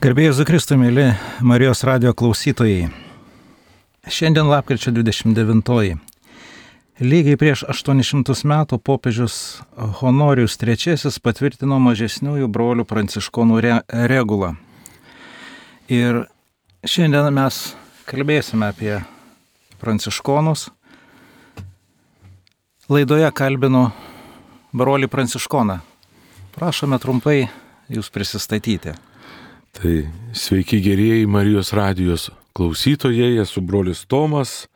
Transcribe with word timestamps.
Garbėjus 0.00 0.38
Zukristų, 0.38 0.78
mėly 0.80 1.02
Marijos 1.44 1.82
radio 1.84 2.14
klausytojai. 2.16 2.86
Šiandien 4.08 4.46
lapkričio 4.48 4.94
29. 4.96 5.98
Lygiai 7.04 7.36
prieš 7.36 7.66
800 7.68 8.46
metų 8.48 8.78
popiežius 8.80 9.34
Honorijus 9.98 10.56
III 10.56 11.12
patvirtino 11.20 11.76
mažesniųjų 11.84 12.48
brolių 12.48 12.86
pranciškonų 12.88 13.60
re 13.60 13.74
regulą. 14.08 14.54
Ir 15.92 16.22
šiandien 16.80 17.28
mes 17.36 17.60
kalbėsime 18.08 18.72
apie 18.72 19.02
pranciškonus. 19.84 20.70
Laidoje 22.88 23.28
kalbinu 23.36 23.90
brolį 24.72 25.12
pranciškoną. 25.12 25.82
Prašome 26.56 26.96
trumpai 27.04 27.50
jūs 27.92 28.08
prisistatyti. 28.08 28.96
Tai 29.72 30.08
sveiki 30.32 30.80
gerieji 30.82 31.26
Marijos 31.26 31.72
radijos 31.72 32.30
klausytojai, 32.52 33.38
esu 33.38 33.62
brolis 33.62 34.02
Tomas, 34.06 34.66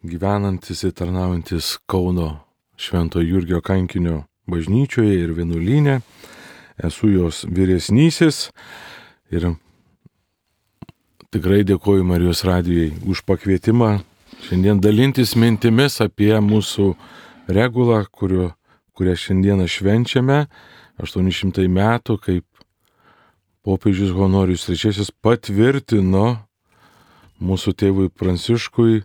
gyvenantis 0.00 0.80
ir 0.88 0.94
tarnaujantis 0.96 1.76
Kauno 1.86 2.30
Švento 2.80 3.20
Jurgio 3.20 3.60
kankinio 3.60 4.22
bažnyčioje 4.48 5.18
ir 5.20 5.34
vienuolynė. 5.36 6.00
Esu 6.88 7.10
jos 7.12 7.44
vyresnysis 7.44 8.48
ir 9.32 9.50
tikrai 11.32 11.60
dėkoju 11.68 12.08
Marijos 12.08 12.44
radijai 12.48 12.94
už 13.04 13.20
pakvietimą 13.28 13.98
šiandien 14.48 14.80
dalintis 14.80 15.36
mintimis 15.36 16.00
apie 16.00 16.32
mūsų 16.40 16.94
regulą, 17.52 18.02
kurio, 18.10 18.50
kurią 18.96 19.16
šiandieną 19.16 19.68
švenčiame, 19.68 20.46
800 21.04 21.68
metų, 21.68 22.16
kaip 22.24 22.44
popiežius 23.66 24.14
Honorijus 24.14 24.68
III 24.70 25.08
patvirtino 25.24 26.26
mūsų 27.42 27.74
tėvui 27.82 28.08
Pranciškui 28.14 29.02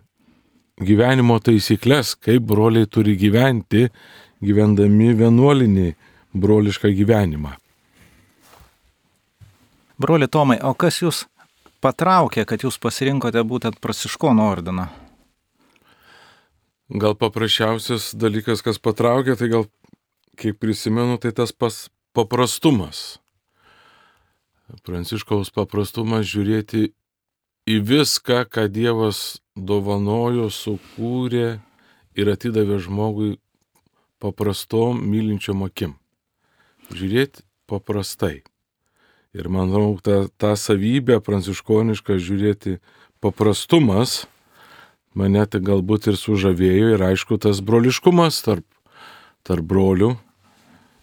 gyvenimo 0.82 1.38
taisyklės, 1.42 2.14
kaip 2.14 2.46
broliai 2.46 2.86
turi 2.86 3.16
gyventi, 3.18 3.88
gyvendami 4.42 5.12
vienuolinį 5.18 5.88
brolišką 6.32 6.92
gyvenimą. 6.94 7.56
Broli 10.02 10.26
Tomai, 10.26 10.58
o 10.62 10.72
kas 10.74 11.02
jūs 11.02 11.24
patraukė, 11.82 12.46
kad 12.48 12.62
jūs 12.64 12.78
pasirinkote 12.82 13.42
būtent 13.46 13.78
Pranciškono 13.82 14.48
ordiną? 14.50 14.88
Gal 16.92 17.14
paprasčiausias 17.16 18.12
dalykas, 18.18 18.62
kas 18.64 18.80
patraukė, 18.82 19.36
tai 19.38 19.48
gal, 19.52 19.66
kiek 20.38 20.58
prisimenu, 20.60 21.18
tai 21.18 21.32
tas 21.36 21.52
pas 21.52 21.86
paprastumas. 22.16 23.21
Pranciškaus 24.80 25.52
paprastumas 25.52 26.24
žiūrėti 26.30 26.90
į 27.68 27.76
viską, 27.84 28.42
ką 28.48 28.66
Dievas 28.72 29.42
dovanojo, 29.54 30.48
sukūrė 30.48 31.60
ir 32.16 32.32
atidavė 32.32 32.80
žmogui 32.82 33.36
paprastom 34.22 35.02
mylinčiom 35.04 35.62
akim. 35.68 35.96
Žiūrėti 36.88 37.44
paprastai. 37.68 38.42
Ir 39.32 39.48
manau, 39.48 39.96
ta, 40.00 40.26
ta 40.36 40.56
savybė 40.60 41.20
pranciškoniška 41.24 42.18
žiūrėti 42.20 42.80
paprastumas 43.22 44.22
mane 45.14 45.44
tai 45.46 45.60
galbūt 45.64 46.10
ir 46.12 46.18
sužavėjo 46.20 46.92
ir 46.96 47.04
aišku 47.12 47.38
tas 47.42 47.60
broliškumas 47.64 48.40
tarp, 48.44 48.66
tarp 49.46 49.64
brolių, 49.68 50.14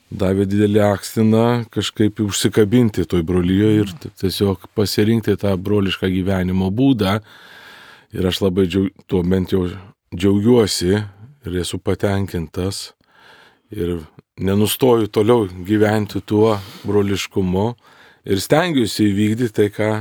davė 0.09 0.47
didelį 0.49 0.81
akstiną 0.87 1.45
kažkaip 1.73 2.19
užsikabinti 2.23 3.05
toj 3.09 3.23
brolyjoje 3.25 3.83
ir 3.83 3.93
tiesiog 4.21 4.65
pasirinkti 4.77 5.37
tą 5.37 5.53
brolišką 5.57 6.09
gyvenimo 6.09 6.71
būdą. 6.73 7.19
Ir 8.17 8.25
aš 8.25 8.41
labai 8.41 8.65
džiaug, 8.65 8.89
tuo 9.05 9.21
bent 9.21 9.53
jau 9.53 9.67
džiaugiuosi 10.15 10.95
ir 10.97 11.59
esu 11.61 11.77
patenkintas. 11.77 12.93
Ir 13.69 13.99
nenustoju 14.41 15.11
toliau 15.13 15.45
gyventi 15.45 16.23
tuo 16.25 16.57
broliškumu. 16.83 17.73
Ir 18.25 18.41
stengiuosi 18.41 19.11
įvykdyti 19.11 19.53
tai, 19.53 19.69
ką 19.69 19.91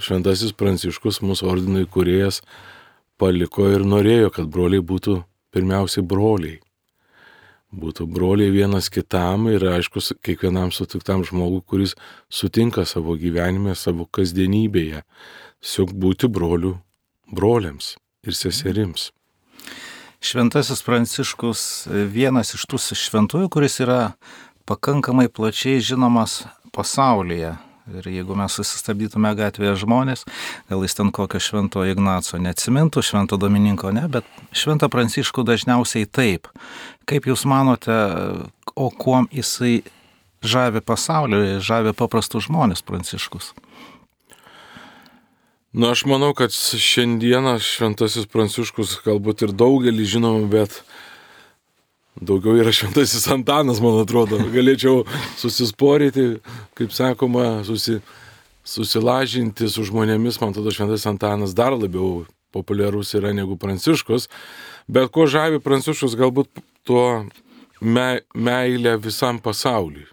Šventasis 0.00 0.54
Pranciškus 0.56 1.20
mūsų 1.20 1.48
ordinui 1.48 1.84
kuriejas 1.86 2.40
paliko 3.20 3.68
ir 3.68 3.84
norėjo, 3.84 4.32
kad 4.32 4.48
broliai 4.50 4.80
būtų 4.84 5.20
pirmiausiai 5.52 6.04
broliai 6.06 6.58
būtų 7.72 8.06
broliai 8.08 8.52
vienas 8.52 8.88
kitam 8.88 9.48
ir 9.52 9.64
aišku, 9.68 10.00
kiekvienam 10.24 10.72
sutiktam 10.72 11.24
žmogui, 11.24 11.60
kuris 11.66 11.94
sutinka 12.32 12.86
savo 12.88 13.16
gyvenime, 13.20 13.74
savo 13.76 14.06
kasdienybėje. 14.06 15.04
Tiesiog 15.58 15.92
būti 15.92 16.30
brolių 16.30 16.76
broliams 17.34 17.96
ir 18.24 18.36
seserims. 18.36 19.10
Šventasis 20.18 20.82
Pranciškus 20.82 21.86
vienas 22.10 22.54
iš 22.56 22.64
tų 22.66 22.80
šventųjų, 22.98 23.50
kuris 23.52 23.78
yra 23.84 24.14
pakankamai 24.66 25.28
plačiai 25.28 25.78
žinomas 25.84 26.42
pasaulyje. 26.74 27.54
Ir 27.96 28.04
jeigu 28.12 28.36
mes 28.36 28.52
susistabdytume 28.52 29.30
gatvėje 29.38 29.78
žmonės, 29.84 30.24
gal 30.68 30.82
jis 30.84 30.96
ten 30.98 31.12
kokio 31.14 31.40
švento 31.40 31.84
Ignaco 31.88 32.40
neatsimintų, 32.42 33.04
švento 33.04 33.38
Domininko 33.40 33.92
ne, 33.96 34.04
bet 34.12 34.28
šventą 34.52 34.90
Pranciškų 34.92 35.46
dažniausiai 35.48 36.04
taip. 36.04 36.50
Kaip 37.08 37.30
Jūs 37.30 37.46
manote, 37.48 37.96
o 38.76 38.90
kuom 38.92 39.30
jisai 39.32 39.80
žavi 40.44 40.84
pasaulį, 40.84 41.58
žavi 41.64 41.94
paprastus 41.96 42.46
žmonės 42.50 42.84
Pranciškus? 42.84 43.54
Na, 45.72 45.92
aš 45.92 46.06
manau, 46.08 46.34
kad 46.36 46.52
šiandieną 46.52 47.58
šventasis 47.60 48.28
Pranciškus 48.32 48.98
galbūt 49.04 49.44
ir 49.46 49.56
daugelį 49.56 50.06
žinom, 50.08 50.46
bet 50.52 50.82
Daugiau 52.20 52.56
yra 52.58 52.72
šventasis 52.74 53.28
Antanas, 53.30 53.78
man 53.82 54.00
atrodo. 54.02 54.40
Galėčiau 54.50 55.04
susisporyti, 55.38 56.40
kaip 56.78 56.94
sakoma, 56.94 57.60
susi, 57.66 58.00
susilažinti 58.66 59.68
su 59.70 59.84
žmonėmis. 59.86 60.40
Man 60.42 60.50
atrodo, 60.50 60.72
šventasis 60.74 61.06
Antanas 61.10 61.54
dar 61.54 61.76
labiau 61.78 62.24
populiarus 62.54 63.14
yra 63.14 63.30
negu 63.36 63.58
Pranciškus. 63.60 64.26
Bet 64.90 65.12
ko 65.14 65.28
žavi 65.30 65.62
Pranciškus, 65.62 66.16
galbūt 66.18 66.50
tuo 66.88 67.28
me, 67.80 68.08
meilę 68.34 68.96
visam 68.98 69.38
pasauliui. 69.38 70.08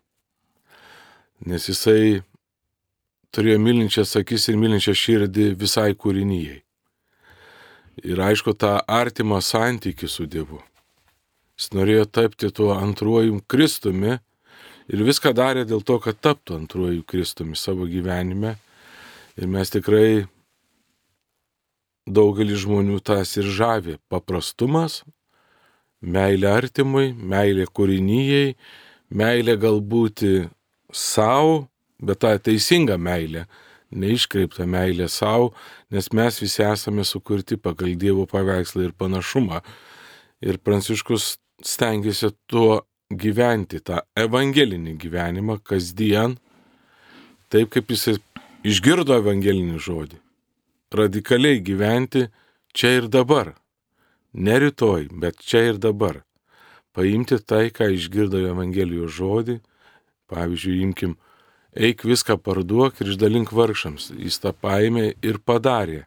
Nes 1.50 1.66
jisai 1.70 2.22
turėjo 3.36 3.58
mylinčias 3.60 4.14
akis 4.20 4.48
ir 4.52 4.62
mylinčią 4.62 4.94
širdį 4.96 5.50
visai 5.60 5.90
kūrinyjei. 5.98 6.62
Ir 8.06 8.22
aišku, 8.22 8.54
tą 8.60 8.78
artimą 8.92 9.42
santykį 9.42 10.08
su 10.12 10.30
Dievu. 10.30 10.62
Jis 11.56 11.72
norėjo 11.72 12.06
tapti 12.12 12.50
tuo 12.52 12.74
antruoju 12.76 13.40
Kristumi 13.48 14.18
ir 14.92 15.04
viską 15.08 15.32
darė 15.36 15.64
dėl 15.68 15.86
to, 15.88 16.02
kad 16.04 16.20
taptų 16.20 16.60
antruoju 16.60 17.06
Kristumi 17.08 17.56
savo 17.56 17.88
gyvenime. 17.88 18.58
Ir 19.40 19.48
mes 19.52 19.72
tikrai 19.72 20.26
daugelį 22.06 22.58
žmonių 22.60 23.00
tas 23.04 23.38
ir 23.40 23.48
žavi- 23.48 23.98
paprastumas, 24.12 25.04
meilė 26.02 26.52
artimui, 26.52 27.14
meilė 27.16 27.66
kūrinyjei, 27.68 28.56
meilė 29.10 29.56
galbūt 29.58 30.50
savo, 30.92 31.70
bet 32.02 32.20
ta 32.20 32.38
teisinga 32.38 32.98
meilė, 32.98 33.48
neiškreipta 33.92 34.68
meilė 34.68 35.10
savo, 35.10 35.54
nes 35.90 36.12
mes 36.12 36.40
visi 36.40 36.64
esame 36.64 37.04
sukurti 37.04 37.56
pagal 37.58 37.96
Dievo 37.96 38.26
paveikslą 38.28 38.84
ir 38.84 38.92
panašumą. 38.92 39.62
Ir 40.42 40.58
Pranciškus 40.58 41.38
stengiasi 41.64 42.32
tuo 42.50 42.84
gyventi, 43.12 43.80
tą 43.80 44.02
evangelinį 44.18 44.96
gyvenimą 45.00 45.60
kasdien, 45.64 46.38
taip 47.54 47.72
kaip 47.76 47.92
jis 47.94 48.20
išgirdo 48.66 49.20
evangelinį 49.22 49.80
žodį. 49.80 50.20
Radikaliai 50.96 51.62
gyventi 51.64 52.28
čia 52.74 52.96
ir 53.00 53.10
dabar. 53.12 53.54
Ne 54.34 54.58
rytoj, 54.60 55.10
bet 55.16 55.40
čia 55.40 55.64
ir 55.72 55.78
dabar. 55.80 56.24
Paimti 56.96 57.40
tai, 57.44 57.70
ką 57.76 57.90
išgirdo 57.92 58.40
Evangelijos 58.48 59.12
žodį, 59.18 59.58
pavyzdžiui, 60.32 60.78
imkim, 60.84 61.18
eik 61.76 62.06
viską 62.08 62.38
parduok 62.40 63.02
ir 63.02 63.12
išdalink 63.12 63.52
vargšams. 63.52 64.14
Jis 64.16 64.40
tą 64.44 64.54
paėmė 64.56 65.10
ir 65.20 65.42
padarė. 65.44 66.06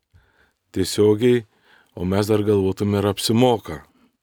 Tiesiogiai, 0.72 1.44
o 1.92 2.08
mes 2.08 2.28
dar 2.28 2.44
galvotume, 2.44 3.00
ar 3.00 3.10
apsimoka, 3.12 3.82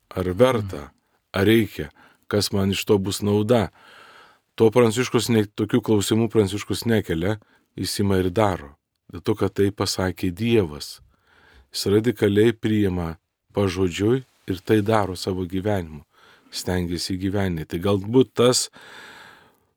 ar 0.09 0.31
verta 0.33 0.89
ar 1.35 1.47
reikia, 1.49 1.89
kas 2.31 2.51
man 2.55 2.71
iš 2.71 2.85
to 2.87 2.97
bus 2.97 3.21
nauda. 3.21 3.69
To 4.55 4.69
pranciškus, 4.71 5.27
ne, 5.33 5.43
tokių 5.45 5.81
klausimų 5.83 6.29
pranciškus 6.31 6.85
nekelia, 6.87 7.37
jis 7.75 7.99
ima 7.99 8.21
ir 8.21 8.31
daro. 8.31 8.75
Dėl 9.11 9.21
to, 9.21 9.35
kad 9.37 9.53
tai 9.59 9.69
pasakė 9.75 10.31
Dievas. 10.31 11.01
Jis 11.75 11.89
radikaliai 11.91 12.55
priima 12.55 13.17
pažodžiui 13.55 14.23
ir 14.47 14.61
tai 14.63 14.79
daro 14.81 15.17
savo 15.19 15.43
gyvenimu. 15.49 16.05
Stengiasi 16.55 17.17
įgyveninti. 17.17 17.67
Tai 17.73 17.81
galbūt 17.83 18.31
tas 18.39 18.69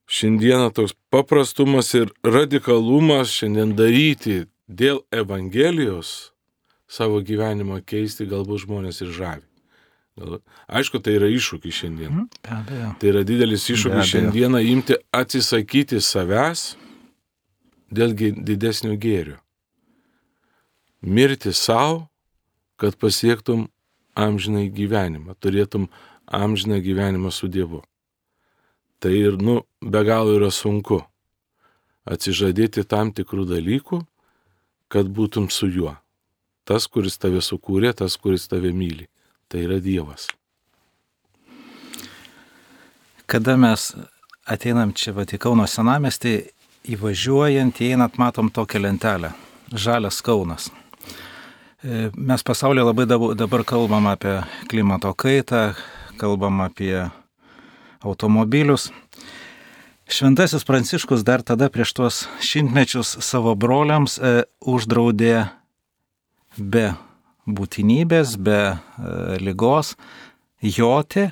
šiandieną 0.07 0.71
toks 0.77 0.95
paprastumas 1.11 1.91
ir 1.99 2.13
radikalumas 2.23 3.35
šiandien 3.35 3.75
daryti 3.77 4.45
dėl 4.69 5.03
Evangelijos 5.11 6.31
savo 6.89 7.21
gyvenimą 7.21 7.83
keisti 7.85 8.29
galbūt 8.31 8.65
žmonės 8.69 9.03
ir 9.05 9.13
žavi. 9.13 9.48
Aišku, 10.69 11.01
tai 11.05 11.17
yra 11.19 11.29
iššūkis 11.31 11.81
šiandien. 11.81 12.11
Mhm, 12.13 12.29
Be 12.45 12.55
abejo. 12.57 12.93
Tai 13.01 13.11
yra 13.13 13.25
didelis 13.27 13.67
iššūkis 13.71 14.13
šiandieną 14.13 14.63
imti 14.73 14.99
atsisakyti 15.15 16.01
savęs 16.03 16.73
dėl 17.95 18.15
didesnio 18.17 18.97
gėrio. 19.01 19.39
Mirti 21.01 21.53
savo, 21.55 22.09
kad 22.79 22.99
pasiektum 22.99 23.69
amžinai 24.19 24.67
gyvenimą, 24.75 25.37
turėtum 25.39 25.87
amžiną 26.27 26.81
gyvenimą 26.83 27.31
su 27.31 27.49
Dievu. 27.49 27.83
Tai 28.99 29.13
ir, 29.15 29.39
nu, 29.39 29.63
be 29.81 30.03
galo 30.05 30.35
yra 30.35 30.51
sunku 30.51 31.05
atsižadėti 32.09 32.83
tam 32.89 33.13
tikrų 33.15 33.47
dalykų, 33.47 34.01
kad 34.91 35.07
būtum 35.07 35.47
su 35.53 35.69
juo. 35.71 35.95
Tas, 36.67 36.89
kuris 36.91 37.17
tave 37.21 37.41
sukūrė, 37.45 37.95
tas, 37.97 38.17
kuris 38.21 38.49
tave 38.51 38.73
myli. 38.75 39.07
Tai 39.49 39.61
yra 39.65 39.79
Dievas. 39.81 40.27
Kada 43.27 43.57
mes 43.57 43.95
ateinam 44.49 44.93
čia 44.97 45.13
Vatikauno 45.17 45.67
senamestį, 45.69 46.35
įvažiuojant, 46.89 47.81
įeinant, 47.85 48.17
matom 48.21 48.49
tokią 48.53 48.81
lentelę. 48.85 49.33
Žalias 49.73 50.21
Kaunas. 50.25 50.71
E, 51.85 52.11
Mes 52.17 52.43
pasaulyje 52.43 52.85
labai 52.89 53.05
dab- 53.07 53.35
dabar 53.37 53.65
kalbam 53.65 54.07
apie 54.09 54.39
klimato 54.69 55.13
kaitą, 55.15 55.75
kalbam 56.17 56.61
apie 56.65 57.11
automobilius. 58.01 58.91
Šventasis 60.09 60.65
Pranciškus 60.65 61.21
dar 61.25 61.43
tada 61.45 61.69
prieš 61.69 61.93
tuos 61.93 62.29
šimtmečius 62.41 63.19
savo 63.21 63.53
broliams 63.55 64.17
e, 64.19 64.45
uždraudė 64.65 65.49
be 66.57 66.95
būtinybės, 67.49 68.37
be 68.41 68.61
e, 68.69 68.77
lygos 69.43 69.95
joti, 70.61 71.29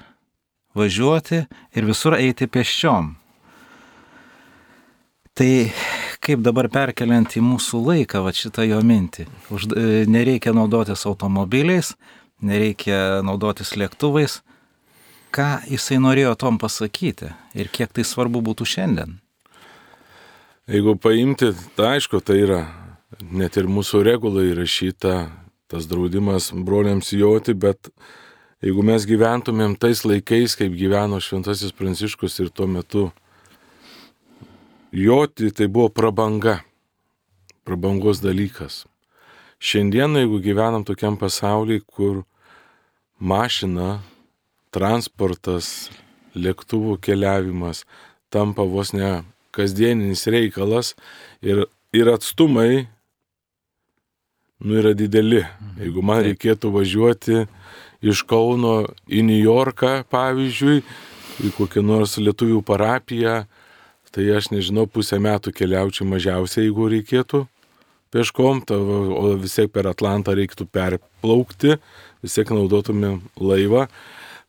važiuoti 0.77 1.45
ir 1.77 1.89
visur 1.89 2.17
eiti 2.17 2.49
pėsčiom. 2.49 3.15
Tai 5.37 5.51
kaip 6.25 6.41
dabar 6.45 6.71
perkeliant 6.73 7.37
į 7.37 7.43
mūsų 7.45 7.83
laiką, 7.85 8.23
va 8.25 8.33
šitą 8.35 8.65
jo 8.67 8.81
mintį. 8.81 9.27
Už, 9.53 9.69
e, 9.77 10.05
nereikia 10.09 10.55
naudotis 10.57 11.05
automobiliais, 11.09 11.95
nereikia 12.41 13.23
naudotis 13.27 13.77
lėktuvais. 13.77 14.41
Ką 15.37 15.67
jisai 15.69 15.99
norėjo 16.01 16.33
tom 16.41 16.57
pasakyti 16.57 17.35
ir 17.55 17.69
kiek 17.69 17.93
tai 17.93 18.07
svarbu 18.09 18.41
būtų 18.47 18.65
šiandien? 18.65 19.19
Jeigu 20.67 20.97
paimti, 20.99 21.53
tai 21.77 21.97
aišku, 21.97 22.23
tai 22.25 22.41
yra 22.43 22.63
net 23.21 23.59
ir 23.61 23.69
mūsų 23.71 24.01
regulai 24.07 24.49
įrašyta 24.51 25.13
tas 25.71 25.89
draudimas 25.91 26.53
broliams 26.53 27.13
joti, 27.13 27.55
bet 27.55 27.91
jeigu 28.65 28.85
mes 28.87 29.07
gyventumėm 29.09 29.77
tais 29.81 30.05
laikais, 30.07 30.57
kaip 30.59 30.75
gyveno 30.79 31.21
Šventasis 31.23 31.75
Pranciškus 31.77 32.39
ir 32.43 32.51
tuo 32.55 32.69
metu 32.71 33.09
joti, 34.95 35.51
tai 35.51 35.67
buvo 35.67 35.91
prabanga, 35.93 36.61
prabangos 37.67 38.23
dalykas. 38.25 38.85
Šiandien, 39.59 40.19
jeigu 40.21 40.41
gyvenam 40.45 40.85
tokiam 40.87 41.17
pasauliui, 41.19 41.81
kur 41.83 42.25
mašina, 43.19 44.01
transportas, 44.75 45.89
lėktuvų 46.37 46.99
keliavimas 47.01 47.87
tampa 48.33 48.67
vos 48.69 48.93
ne 48.93 49.25
kasdieninis 49.57 50.27
reikalas 50.29 50.93
ir, 51.41 51.65
ir 51.97 52.11
atstumai, 52.13 52.87
nu, 54.61 54.79
yra 54.81 54.95
dideli. 54.97 55.43
Jeigu 55.81 56.03
man 56.05 56.23
reikėtų 56.27 56.71
važiuoti 56.75 57.45
iš 58.07 58.23
Kauno 58.29 58.87
į 59.09 59.23
New 59.27 59.41
Yorką, 59.41 60.05
pavyzdžiui, 60.13 60.83
į 61.47 61.53
kokią 61.57 61.83
nors 61.85 62.17
lietuvių 62.21 62.63
parapiją, 62.65 63.45
tai 64.15 64.31
aš 64.33 64.51
nežinau, 64.55 64.87
pusę 64.89 65.19
metų 65.21 65.53
keliaučiau 65.53 66.07
mažiausiai, 66.09 66.69
jeigu 66.69 66.89
reikėtų 66.89 67.43
peškom, 68.15 68.63
ta- 68.65 68.77
o 68.77 69.35
vis 69.37 69.57
tiek 69.59 69.69
per 69.73 69.89
Atlantą 69.91 70.33
reiktų 70.37 70.65
perplaukti, 70.73 71.77
vis 72.23 72.35
tiek 72.39 72.49
naudotumėm 72.49 73.21
laivą. 73.37 73.89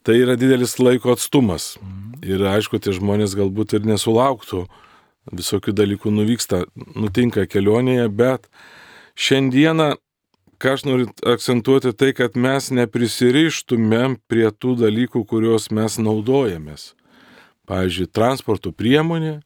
Tai 0.03 0.15
yra 0.15 0.37
didelis 0.39 0.77
laiko 0.79 1.11
atstumas. 1.11 1.75
Ir 2.23 2.39
aišku, 2.39 2.79
tie 2.79 2.93
žmonės 2.95 3.35
galbūt 3.35 3.75
ir 3.75 3.83
nesulauktų, 3.83 4.67
visokių 5.35 5.73
dalykų 5.75 6.13
nuvyksta, 6.15 6.63
nutinka 6.95 7.43
kelionėje, 7.45 8.07
bet 8.07 8.47
šiandieną, 9.17 9.95
ką 10.61 10.75
aš 10.77 10.85
noriu 10.85 11.09
akcentuoti, 11.25 11.93
tai, 11.97 12.13
kad 12.17 12.37
mes 12.37 12.69
neprisirištumėm 12.73 14.19
prie 14.29 14.47
tų 14.53 14.77
dalykų, 14.83 15.25
kuriuos 15.29 15.69
mes 15.73 15.97
naudojamės. 16.01 16.93
Pavyzdžiui, 17.67 18.07
transporto 18.13 18.71
priemonė 18.71 19.41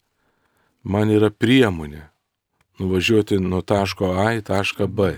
man 0.84 1.10
yra 1.10 1.32
priemonė 1.32 2.12
nuvažiuoti 2.80 3.38
nuo 3.42 3.62
taško 3.62 4.12
A 4.18 4.32
į 4.38 4.44
tašką 4.46 4.86
B. 4.86 5.16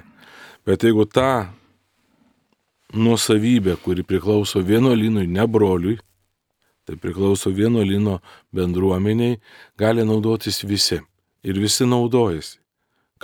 Bet 0.65 0.85
jeigu 0.85 1.05
ta 1.05 1.53
nuosavybė, 2.95 3.77
kuri 3.83 4.05
priklauso 4.07 4.63
vienuolynui, 4.65 5.27
ne 5.29 5.47
broliui, 5.51 5.99
tai 6.85 6.97
priklauso 7.01 7.53
vienuolino 7.53 8.21
bendruomeniai, 8.55 9.41
gali 9.81 10.05
naudotis 10.05 10.63
visi. 10.65 11.01
Ir 11.45 11.59
visi 11.61 11.85
naudojasi, 11.85 12.59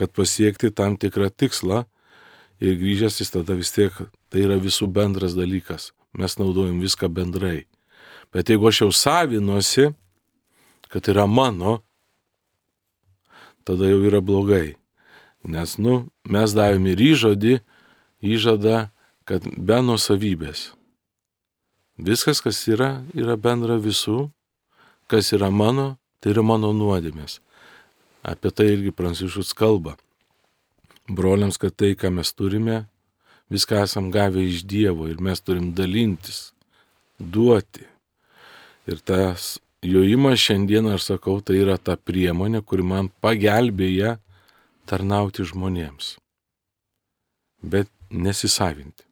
kad 0.01 0.13
pasiekti 0.17 0.71
tam 0.73 0.97
tikrą 0.97 1.29
tikslą 1.29 1.83
ir 2.65 2.79
grįžęs 2.81 3.21
jis 3.21 3.35
tada 3.35 3.53
vis 3.59 3.69
tiek 3.77 3.93
tai 4.33 4.47
yra 4.47 4.57
visų 4.57 4.89
bendras 4.89 5.37
dalykas. 5.37 5.91
Mes 6.17 6.39
naudojam 6.41 6.81
viską 6.81 7.11
bendrai. 7.13 7.67
Bet 8.33 8.49
jeigu 8.49 8.71
aš 8.71 8.81
jau 8.81 8.91
savinuosi, 8.97 9.91
kad 10.89 11.11
yra 11.13 11.27
mano, 11.29 11.83
tada 13.69 13.91
jau 13.91 14.01
yra 14.09 14.23
blogai. 14.25 14.79
Nes, 15.45 15.77
nu, 15.77 16.09
mes 16.25 16.57
davėm 16.57 16.89
ir 16.95 17.05
įžodį, 17.11 17.55
įžadą, 18.25 18.89
kad 19.29 19.45
be 19.45 19.79
nusavybės. 19.85 20.71
Viskas, 22.01 22.41
kas 22.41 22.65
yra, 22.73 23.03
yra 23.13 23.37
bendra 23.37 23.77
visų, 23.77 24.31
kas 25.13 25.33
yra 25.37 25.53
mano, 25.53 25.99
tai 26.21 26.33
yra 26.33 26.45
mano 26.45 26.73
nuodėmės. 26.73 27.41
Apie 28.23 28.53
tai 28.53 28.67
irgi 28.75 28.93
pranciškus 28.93 29.53
kalba. 29.57 29.97
Broliams, 31.09 31.59
kad 31.59 31.75
tai, 31.75 31.95
ką 31.99 32.13
mes 32.15 32.31
turime, 32.37 32.85
viską 33.51 33.83
esam 33.85 34.11
gavę 34.15 34.43
iš 34.45 34.63
Dievo 34.69 35.09
ir 35.11 35.21
mes 35.21 35.41
turim 35.41 35.73
dalintis, 35.75 36.53
duoti. 37.19 37.87
Ir 38.87 39.01
tas 39.05 39.57
jojimas 39.83 40.41
šiandien, 40.41 40.89
aš 40.93 41.11
sakau, 41.13 41.41
tai 41.41 41.61
yra 41.63 41.77
ta 41.79 41.97
priemonė, 41.97 42.63
kuri 42.63 42.87
man 42.87 43.11
pagelbėja 43.25 44.19
tarnauti 44.91 45.47
žmonėms. 45.47 46.17
Bet 47.63 47.91
nesisavinti. 48.11 49.05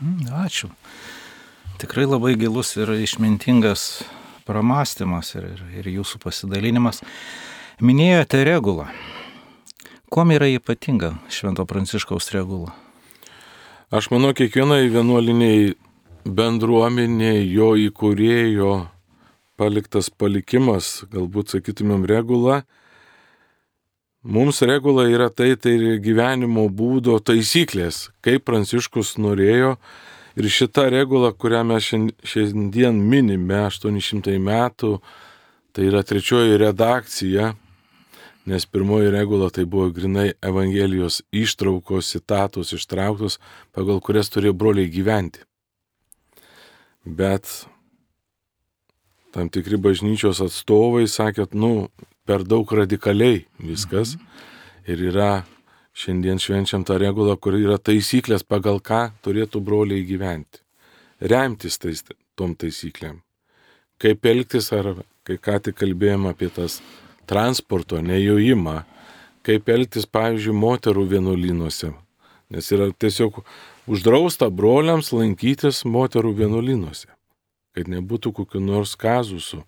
Mm, 0.00 0.26
Ačiū. 0.44 0.70
Tikrai 1.78 2.06
labai 2.06 2.34
gilus 2.38 2.74
ir 2.78 2.90
išmintingas 2.96 4.04
pramastymas 4.46 5.34
ir, 5.38 5.50
ir, 5.54 5.66
ir 5.80 5.90
jūsų 5.98 6.20
pasidalinimas. 6.22 7.02
Minėjote 7.82 8.44
regulą. 8.46 8.88
Kuom 10.12 10.30
yra 10.30 10.46
ypatinga 10.52 11.16
Švento 11.32 11.64
Pranciškaus 11.66 12.30
regula? 12.34 12.74
Aš 13.94 14.10
manau, 14.12 14.30
kiekvienai 14.36 14.86
vienuoliniai 14.92 15.74
bendruomeniai 16.24 17.44
jo 17.50 17.74
įkūrėjo 17.78 18.72
paliktas 19.60 20.08
palikimas, 20.10 21.04
galbūt 21.12 21.54
sakytumėm 21.54 22.06
regula. 22.08 22.62
Mums 24.24 24.62
regula 24.64 25.04
yra 25.10 25.28
tai, 25.28 25.52
tai 25.60 25.76
gyvenimo 26.02 26.64
būdo 26.72 27.18
taisyklės, 27.20 28.08
kaip 28.24 28.46
Pranciškus 28.48 29.18
norėjo. 29.20 29.76
Ir 30.34 30.48
šita 30.50 30.88
regula, 30.90 31.30
kurią 31.32 31.62
mes 31.66 31.84
šiand- 31.86 32.14
šiandien 32.26 32.96
minime, 32.98 33.60
800 33.68 34.38
metų, 34.42 34.98
tai 35.72 35.86
yra 35.86 36.02
trečioji 36.02 36.58
redakcija, 36.58 37.54
nes 38.46 38.66
pirmoji 38.66 39.10
regula 39.14 39.50
tai 39.50 39.64
buvo 39.64 39.90
grinai 39.90 40.32
Evangelijos 40.42 41.22
ištraukos, 41.32 42.10
citatos 42.10 42.72
ištrauktos, 42.72 43.38
pagal 43.72 44.00
kurias 44.00 44.28
turėjo 44.28 44.52
broliai 44.52 44.90
gyventi. 44.90 45.40
Bet 47.04 47.66
tam 49.32 49.48
tikri 49.48 49.76
bažnyčios 49.76 50.40
atstovai 50.40 51.06
sakė, 51.06 51.46
nu, 51.54 51.90
per 52.26 52.42
daug 52.42 52.70
radikaliai 52.72 53.44
viskas. 53.58 54.16
Ir 54.86 55.00
yra 55.10 55.44
šiandien 55.94 56.40
švenčiam 56.42 56.84
tą 56.86 56.98
regulą, 56.98 57.36
kur 57.38 57.56
yra 57.58 57.78
taisyklės, 57.78 58.42
pagal 58.42 58.80
ką 58.82 59.06
turėtų 59.24 59.62
broliai 59.64 60.04
gyventi. 60.06 60.60
Remtis 61.22 61.78
tais, 61.78 62.02
tom 62.34 62.56
taisyklėm. 62.58 63.20
Kaip 64.02 64.26
elgtis 64.26 64.72
ar 64.74 64.96
kai 65.24 65.38
ką 65.38 65.60
tik 65.62 65.78
kalbėjome 65.78 66.34
apie 66.34 66.50
tas 66.52 66.80
transporto 67.30 68.00
nejojimą, 68.02 68.82
kaip 69.46 69.70
elgtis, 69.70 70.08
pavyzdžiui, 70.10 70.56
moterų 70.56 71.06
vienuolynuose. 71.14 71.92
Nes 72.52 72.70
yra 72.74 72.90
tiesiog 72.92 73.40
uždrausta 73.90 74.50
broliams 74.52 75.12
lankytis 75.14 75.84
moterų 75.88 76.34
vienuolynuose, 76.42 77.08
kad 77.76 77.88
nebūtų 77.90 78.34
kokiu 78.40 78.60
nors 78.60 78.94
kazusų, 79.00 79.62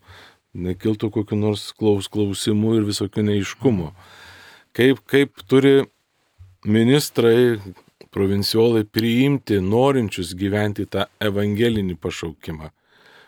nekiltų 0.57 1.11
kokiu 1.15 1.39
nors 1.41 1.71
klaus 1.77 2.11
klausimų 2.13 2.81
ir 2.81 2.89
visokių 2.91 3.27
neiškumų. 3.31 3.91
Kaip, 4.77 5.01
kaip 5.09 5.45
turi 5.49 5.87
ministrai, 6.67 7.59
provinciolai 8.11 8.85
priimti 8.85 9.61
norinčius 9.61 10.35
gyventi 10.39 10.87
tą 10.91 11.07
evangelinį 11.23 11.99
pašaukimą. 12.01 12.71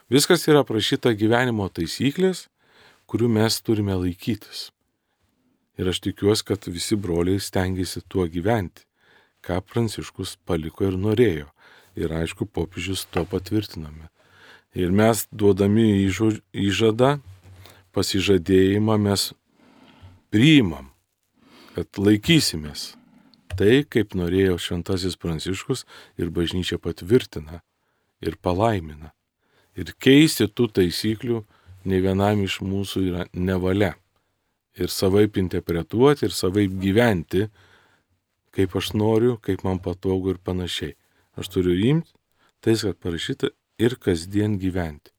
Viskas 0.09 0.47
yra 0.49 0.65
prašyta 0.65 1.13
gyvenimo 1.13 1.69
taisyklės, 1.69 2.47
kurių 3.09 3.29
mes 3.37 3.61
turime 3.61 3.97
laikytis. 4.01 4.71
Ir 5.79 5.93
aš 5.93 6.01
tikiuosi, 6.09 6.45
kad 6.49 6.67
visi 6.67 6.97
broliai 6.97 7.41
stengiasi 7.41 8.03
tuo 8.09 8.27
gyventi, 8.27 8.83
ką 9.45 9.61
Pranciškus 9.63 10.39
paliko 10.49 10.89
ir 10.89 10.99
norėjo. 10.99 11.49
Ir 11.99 12.13
aišku, 12.15 12.47
popiežius 12.47 13.07
to 13.13 13.25
patvirtiname. 13.29 14.11
Ir 14.75 14.93
mes 14.95 15.27
duodami 15.31 15.89
įžadą, 16.09 17.19
pasižadėjimą 17.95 18.99
mes 19.07 19.31
priimam, 20.31 20.91
kad 21.75 21.99
laikysimės 21.99 22.98
tai, 23.59 23.83
kaip 23.85 24.15
norėjo 24.19 24.59
šventasis 24.63 25.19
Pranciškus 25.21 25.85
ir 26.21 26.31
bažnyčia 26.35 26.79
patvirtina 26.83 27.63
ir 28.23 28.39
palaimina. 28.43 29.13
Ir 29.79 29.95
keisti 30.03 30.49
tų 30.51 30.69
taisyklių 30.79 31.43
ne 31.89 32.01
vienam 32.03 32.43
iš 32.45 32.61
mūsų 32.65 33.05
yra 33.11 33.27
nevalia. 33.35 33.95
Ir 34.79 34.91
savaip 34.95 35.39
interpretuoti, 35.41 36.27
ir 36.27 36.35
savaip 36.35 36.75
gyventi, 36.83 37.49
kaip 38.55 38.75
aš 38.79 38.93
noriu, 38.95 39.37
kaip 39.43 39.65
man 39.67 39.83
patogu 39.83 40.35
ir 40.35 40.43
panašiai. 40.43 40.95
Aš 41.39 41.51
turiu 41.55 41.77
imti 41.93 42.15
tais, 42.63 42.83
kad 42.83 42.99
parašyta 42.99 43.53
ir 43.79 43.95
kasdien 44.03 44.59
gyventi. 44.59 45.13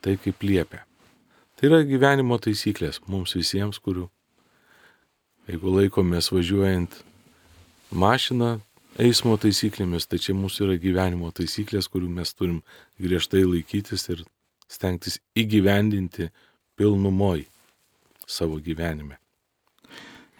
Tai 0.00 0.14
kaip 0.22 0.42
liepia. 0.46 0.84
Tai 1.58 1.68
yra 1.68 1.82
gyvenimo 1.84 2.38
taisyklės 2.40 3.02
mums 3.10 3.34
visiems, 3.36 3.82
kurių, 3.82 4.06
jeigu 5.50 5.74
laikomės 5.74 6.30
važiuojant 6.32 7.02
mašiną 7.90 8.58
eismo 9.00 9.36
taisyklėmis, 9.40 10.06
tai 10.10 10.20
čia 10.22 10.34
mūsų 10.36 10.66
yra 10.66 10.76
gyvenimo 10.80 11.30
taisyklės, 11.34 11.88
kurių 11.90 12.10
mes 12.20 12.34
turim 12.34 12.60
griežtai 13.00 13.44
laikytis 13.46 14.08
ir 14.12 14.24
stengtis 14.70 15.18
įgyvendinti 15.38 16.30
pilnumoj 16.78 17.44
savo 18.30 18.60
gyvenime. 18.62 19.18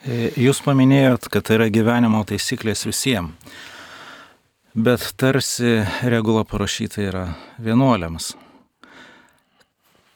E, 0.06 0.30
jūs 0.40 0.62
paminėjot, 0.64 1.28
kad 1.32 1.46
tai 1.46 1.58
yra 1.58 1.70
gyvenimo 1.72 2.22
taisyklės 2.28 2.86
visiems, 2.88 3.34
bet 4.74 5.02
tarsi 5.18 5.80
regula 6.06 6.44
parašyta 6.48 7.02
yra 7.02 7.24
vienuoliams 7.58 8.34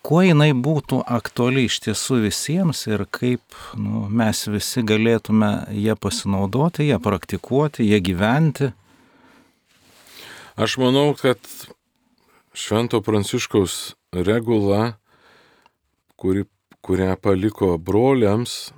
kuo 0.04 0.20
jinai 0.20 0.52
būtų 0.52 1.00
aktuali 1.08 1.64
iš 1.64 1.78
tiesų 1.86 2.20
visiems 2.26 2.84
ir 2.90 3.06
kaip 3.08 3.56
nu, 3.80 4.04
mes 4.12 4.42
visi 4.52 4.84
galėtume 4.84 5.52
ją 5.80 5.96
pasinaudoti, 5.96 6.90
ją 6.90 6.98
praktikuoti, 7.00 7.86
ją 7.88 8.00
gyventi. 8.04 8.72
Aš 10.60 10.76
manau, 10.82 11.14
kad 11.18 11.40
Švento 12.54 13.00
Pranciškaus 13.02 13.94
regula, 14.14 14.98
kuri, 16.20 16.44
kurią 16.84 17.16
paliko 17.18 17.72
broliams, 17.80 18.74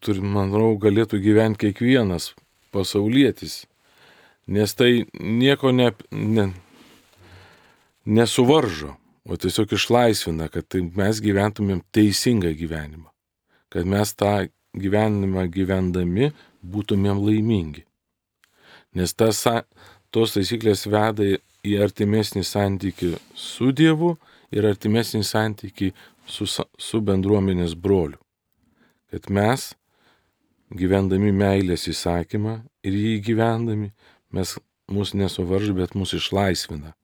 turi, 0.00 0.22
manau, 0.22 0.70
galėtų 0.80 1.18
gyventi 1.20 1.66
kiekvienas 1.66 2.30
pasaulietis, 2.70 3.64
nes 4.46 4.72
tai 4.78 5.04
nieko 5.18 5.74
ne, 5.74 5.90
ne, 6.14 6.48
nesuvaržo 8.06 8.99
o 9.30 9.36
tiesiog 9.36 9.72
išlaisvina, 9.72 10.48
kad 10.50 10.66
tai 10.66 10.82
mes 10.82 11.20
gyventumėm 11.22 11.84
teisingą 11.94 12.50
gyvenimą, 12.58 13.06
kad 13.70 13.86
mes 13.86 14.10
tą 14.18 14.48
gyvenimą 14.74 15.46
gyvendami 15.54 16.32
būtumėm 16.66 17.22
laimingi. 17.22 17.84
Nes 18.98 19.14
tas, 19.14 19.44
tos 20.10 20.34
taisyklės 20.34 20.82
veda 20.90 21.28
į 21.62 21.76
artimesnį 21.84 22.42
santykių 22.42 23.12
su 23.38 23.70
Dievu 23.70 24.16
ir 24.50 24.66
artimesnį 24.66 25.22
santykių 25.22 25.92
su, 26.26 26.50
su 26.50 27.00
bendruomenės 27.00 27.76
broliu. 27.78 28.18
Kad 29.14 29.30
mes, 29.30 29.72
gyvendami 30.74 31.30
meilės 31.30 31.86
įsakymą 31.90 32.60
ir 32.82 32.98
jį 32.98 33.18
gyvendami, 33.30 33.92
mes 34.34 34.58
mus 34.90 35.14
nesuvaržo, 35.14 35.76
bet 35.78 35.94
mus 35.94 36.18
išlaisvina 36.18 36.96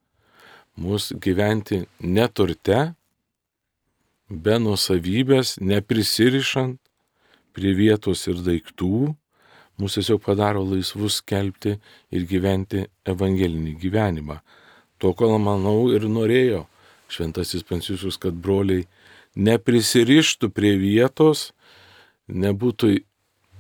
mūsų 0.81 1.19
gyventi 1.23 1.85
neturte, 2.01 2.95
be 4.29 4.59
nusavybės, 4.59 5.57
neprisirišant 5.63 6.81
prie 7.57 7.73
vietos 7.77 8.27
ir 8.29 8.43
daiktų, 8.45 9.15
mūsų 9.81 10.03
tiesiog 10.03 10.23
padaro 10.25 10.65
laisvus 10.67 11.21
skelbti 11.23 11.77
ir 12.11 12.29
gyventi 12.29 12.87
evangelinį 13.09 13.77
gyvenimą. 13.81 14.41
To, 15.01 15.13
ko 15.13 15.37
manau 15.39 15.93
ir 15.93 16.07
norėjo 16.09 16.65
šventasis 17.13 17.65
Pranciškus, 17.67 18.19
kad 18.19 18.35
broliai 18.35 18.87
neprisirištų 19.37 20.51
prie 20.57 20.75
vietos, 20.81 21.51
nebūtų 22.27 22.97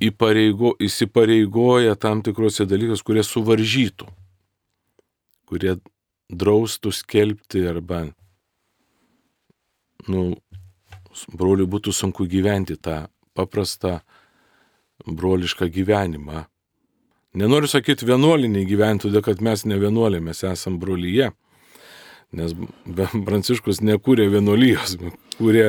įpareigo, 0.02 0.74
įsipareigoję 0.82 1.94
tam 2.00 2.22
tikrose 2.24 2.66
dalykus, 2.68 3.04
kurie 3.06 3.22
suvaržytų, 3.24 4.08
kurie 5.46 5.76
draustų 6.32 6.92
skelbti 6.94 7.62
arba, 7.70 8.02
nu, 10.10 10.24
broliui 11.32 11.68
būtų 11.70 11.94
sunku 11.94 12.26
gyventi 12.30 12.76
tą 12.76 13.06
paprastą 13.36 14.00
brolišką 15.06 15.68
gyvenimą. 15.72 16.46
Nenoriu 17.36 17.68
sakyti 17.68 18.08
vienuolinį 18.08 18.64
gyventi, 18.68 19.06
todėl 19.06 19.24
kad 19.24 19.42
mes 19.44 19.66
ne 19.68 19.76
vienuoliai, 19.80 20.24
mes 20.24 20.40
esame 20.48 20.80
brolyje. 20.80 21.30
Nes 22.36 22.54
Pranciškus 23.26 23.82
nekūrė 23.84 24.26
vienuolijos, 24.32 24.96
kūrė, 25.36 25.66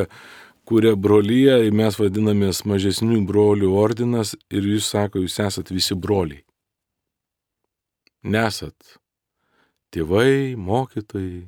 kūrė 0.67 0.95
brolyje, 0.97 1.59
mes 1.75 1.99
vadinamės 1.99 2.63
mažesnių 2.65 3.19
brolių 3.27 3.73
ordinas 3.77 4.33
ir 4.49 4.65
jūs 4.73 4.87
sako, 4.93 5.21
jūs 5.25 5.37
esat 5.43 5.69
visi 5.75 5.95
broliai. 5.95 6.41
Nesat 8.27 8.97
tėvai, 9.93 10.55
mokytojai, 10.59 11.47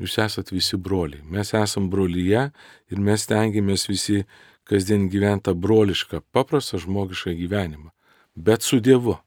jūs 0.00 0.18
esat 0.22 0.52
visi 0.52 0.78
broliai. 0.78 1.22
Mes 1.24 1.52
esam 1.56 1.88
brolyje 1.92 2.48
ir 2.92 3.02
mes 3.02 3.26
tengiamės 3.28 3.88
visi 3.90 4.22
kasdien 4.68 5.08
gyventą 5.12 5.54
brolišką, 5.58 6.22
paprastą 6.34 6.80
žmogišką 6.82 7.34
gyvenimą, 7.40 7.90
bet 8.36 8.62
su 8.62 8.80
Dievu. 8.80 9.18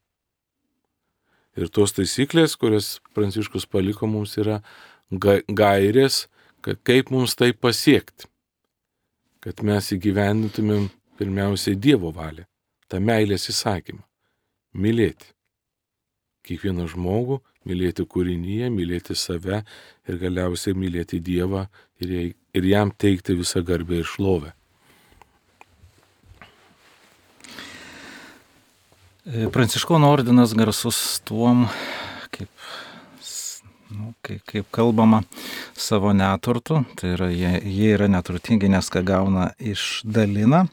Ir 1.56 1.70
tos 1.72 1.96
taisyklės, 1.96 2.58
kurias 2.60 2.98
Pranciškus 3.16 3.68
paliko 3.72 4.08
mums, 4.12 4.36
yra 4.40 4.60
gairės, 5.12 6.26
kaip 6.62 7.12
mums 7.14 7.38
tai 7.40 7.54
pasiekti. 7.54 8.28
Kad 9.46 9.62
mes 9.64 9.92
įgyvendintumėm 9.94 10.90
pirmiausiai 11.20 11.78
Dievo 11.80 12.12
valią, 12.16 12.48
tą 12.90 13.00
meilės 13.00 13.48
įsakymą- 13.54 14.04
mylėti 14.84 15.35
kiekvieną 16.46 16.88
žmogų, 16.92 17.40
mylėti 17.66 18.06
kūrinyje, 18.06 18.70
mylėti 18.74 19.18
save 19.18 19.64
ir 20.06 20.22
galiausiai 20.22 20.78
mylėti 20.78 21.22
Dievą 21.24 21.66
ir, 22.04 22.36
ir 22.54 22.70
jam 22.70 22.92
teikti 22.92 23.38
visą 23.38 23.64
garbę 23.66 24.02
ir 24.02 24.08
šlovę. 24.10 24.54
E, 29.26 29.50
Pranciškono 29.50 30.12
ordinas 30.14 30.54
garsus 30.54 31.20
tuom, 31.26 31.66
kaip, 32.30 32.50
nu, 33.90 34.12
kaip, 34.22 34.44
kaip 34.46 34.68
kalbama, 34.70 35.24
savo 35.74 36.14
neturtų, 36.14 36.84
tai 37.00 37.16
yra 37.16 37.32
jie, 37.34 37.56
jie 37.66 37.90
yra 37.96 38.06
neturtingi, 38.12 38.70
nes 38.70 38.92
ką 38.94 39.02
gauna 39.08 39.50
iš 39.58 40.04
dalina. 40.06 40.68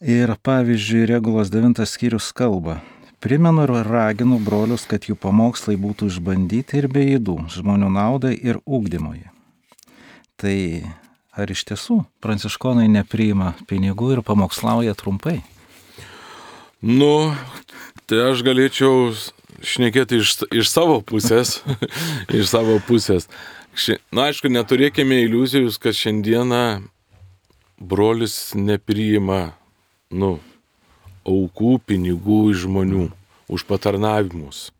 Ir 0.00 0.32
pavyzdžiui, 0.44 1.06
regulos 1.12 1.52
devintas 1.52 1.92
skyrius 1.96 2.30
kalba, 2.36 2.78
Primenu 3.20 3.64
ir 3.64 3.72
raginu 3.88 4.38
brolius, 4.42 4.84
kad 4.88 5.08
jų 5.08 5.16
pamokslai 5.18 5.78
būtų 5.80 6.10
išbandyti 6.12 6.80
ir 6.80 6.88
be 6.92 7.04
įdų, 7.16 7.38
žmonių 7.56 7.88
naudai 7.94 8.34
ir 8.36 8.60
ūkdymui. 8.64 9.24
Tai 10.36 10.56
ar 11.32 11.52
iš 11.52 11.64
tiesų 11.70 12.02
pranciškonai 12.24 12.86
nepriima 12.92 13.54
pinigų 13.70 14.16
ir 14.16 14.22
pamokslauja 14.26 14.94
trumpai? 14.98 15.40
Nu, 16.84 17.32
tai 18.04 18.20
aš 18.30 18.44
galėčiau 18.46 19.12
šnekėti 19.64 20.20
iš, 20.20 20.36
iš 20.52 20.68
savo 20.68 21.00
pusės, 21.00 21.62
iš 22.36 22.52
savo 22.52 22.76
pusės, 22.84 23.30
Ši, 23.76 23.98
na, 24.08 24.30
aišku, 24.30 24.48
neturėkime 24.48 25.18
iliuzijos, 25.26 25.76
kad 25.76 25.92
šiandieną 25.92 26.86
brolis 27.76 28.54
nepriima, 28.56 29.50
nu, 30.08 30.38
aukų, 31.26 31.76
pinigų 31.86 32.40
iš 32.52 32.64
žmonių 32.66 33.08
už 33.52 33.66
patarnavimus. 33.68 34.70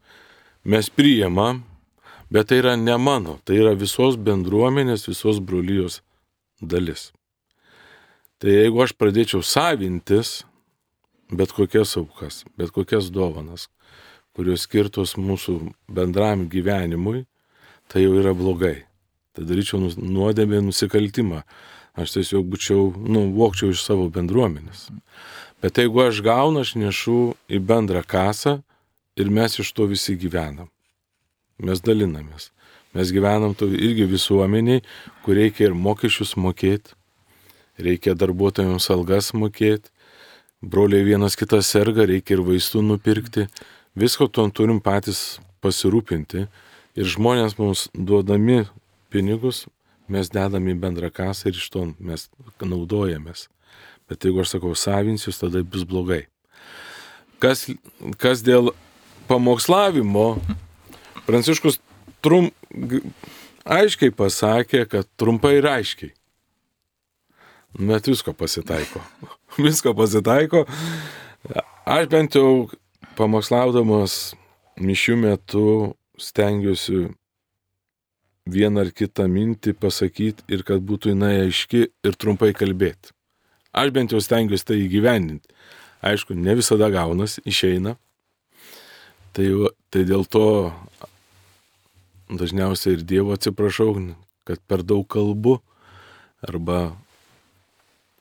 Mes 0.67 0.91
priimam, 0.91 1.63
bet 2.31 2.51
tai 2.51 2.61
yra 2.63 2.75
ne 2.79 2.97
mano, 2.99 3.39
tai 3.45 3.61
yra 3.63 3.77
visos 3.79 4.19
bendruomenės, 4.19 5.07
visos 5.11 5.39
brolyjos 5.39 6.01
dalis. 6.61 7.13
Tai 8.43 8.53
jeigu 8.53 8.83
aš 8.85 8.93
pradėčiau 8.99 9.43
savintis 9.47 10.43
bet 11.31 11.53
kokias 11.53 11.97
aukas, 11.97 12.45
bet 12.59 12.71
kokias 12.71 13.11
dovanas, 13.11 13.69
kurios 14.37 14.67
skirtos 14.67 15.17
mūsų 15.19 15.59
bendram 15.89 16.47
gyvenimui, 16.51 17.25
tai 17.91 18.05
jau 18.05 18.15
yra 18.21 18.35
blogai. 18.37 18.85
Tai 19.37 19.45
daryčiau 19.45 19.81
nuodėmę 19.97 20.63
nusikaltimą. 20.65 21.43
Aš 21.97 22.13
tiesiog 22.13 22.45
būčiau, 22.53 22.91
nu, 23.09 23.31
vokčiau 23.37 23.73
iš 23.73 23.83
savo 23.85 24.09
bendruomenės. 24.13 24.91
Bet 25.63 25.79
jeigu 25.79 26.03
aš 26.05 26.21
gaunu, 26.25 26.61
aš 26.61 26.75
nešu 26.77 27.35
į 27.49 27.61
bendrą 27.65 28.03
kasą 28.05 28.59
ir 29.17 29.31
mes 29.33 29.57
iš 29.63 29.73
to 29.73 29.87
visi 29.89 30.17
gyvenam. 30.21 30.69
Mes 31.57 31.81
dalinamės. 31.81 32.51
Mes 32.97 33.13
gyvenam 33.13 33.55
to 33.57 33.69
irgi 33.69 34.07
visuomeniai, 34.09 34.83
kur 35.25 35.37
reikia 35.37 35.71
ir 35.71 35.75
mokesčius 35.77 36.37
mokėti, 36.41 36.95
reikia 37.81 38.15
darbuotojams 38.17 38.89
algas 38.93 39.33
mokėti, 39.37 39.91
broliai 40.61 41.05
vienas 41.05 41.37
kitas 41.37 41.69
serga, 41.73 42.07
reikia 42.09 42.37
ir 42.37 42.45
vaistų 42.45 42.85
nupirkti. 42.85 43.49
Visko 43.97 44.29
to 44.29 44.45
turim 44.53 44.81
patys 44.85 45.39
pasirūpinti 45.65 46.47
ir 46.97 47.13
žmonės 47.17 47.57
mums 47.61 47.89
duodami 47.93 48.65
pinigus, 49.13 49.65
mes 50.09 50.33
dedame 50.33 50.73
į 50.73 50.81
bendrą 50.81 51.13
kasą 51.13 51.51
ir 51.51 51.61
iš 51.61 51.69
to 51.73 51.89
mes 51.99 52.29
naudojamės. 52.61 53.49
Bet 54.07 54.25
jeigu 54.25 54.43
aš 54.43 54.55
sakau 54.55 54.75
savinsius, 54.79 55.41
tada 55.41 55.63
bus 55.67 55.83
blogai. 55.89 56.27
Kas, 57.43 57.67
kas 58.23 58.45
dėl 58.47 58.71
pamokslavimo, 59.27 60.37
Pranciškus 61.27 61.81
trum, 62.23 62.53
aiškiai 63.67 64.13
pasakė, 64.15 64.85
kad 64.87 65.09
trumpai 65.19 65.57
ir 65.59 65.67
aiškiai. 65.67 66.13
Bet 67.77 68.07
visko 68.07 68.33
pasitaiko. 68.33 69.03
Visko 69.67 69.93
pasitaiko. 69.97 70.63
Aš 71.87 72.07
bent 72.13 72.39
jau 72.39 72.69
pamokslaudamas 73.19 74.37
mišių 74.81 75.17
metu 75.21 75.67
stengiuosi 76.21 77.09
vieną 78.47 78.87
ar 78.87 78.93
kitą 78.95 79.27
mintį 79.29 79.75
pasakyti 79.83 80.47
ir 80.53 80.63
kad 80.67 80.85
būtų 80.87 81.13
jinai 81.13 81.35
aiški 81.43 81.83
ir 81.91 82.17
trumpai 82.17 82.53
kalbėti. 82.57 83.16
Aš 83.77 83.93
bent 83.93 84.15
jau 84.15 84.23
stengiuosi 84.25 84.65
tai 84.65 84.81
įgyvendinti. 84.87 85.53
Aišku, 86.07 86.37
ne 86.37 86.55
visada 86.57 86.89
gaunas, 86.93 87.39
išeina. 87.45 87.97
Tai, 89.37 89.47
tai 89.93 90.05
dėl 90.09 90.25
to 90.25 90.73
dažniausiai 92.33 92.97
ir 92.97 93.05
Dievo 93.05 93.35
atsiprašau, 93.37 93.93
kad 94.49 94.63
per 94.65 94.85
daug 94.87 95.05
kalbu 95.11 95.59
arba 96.47 96.97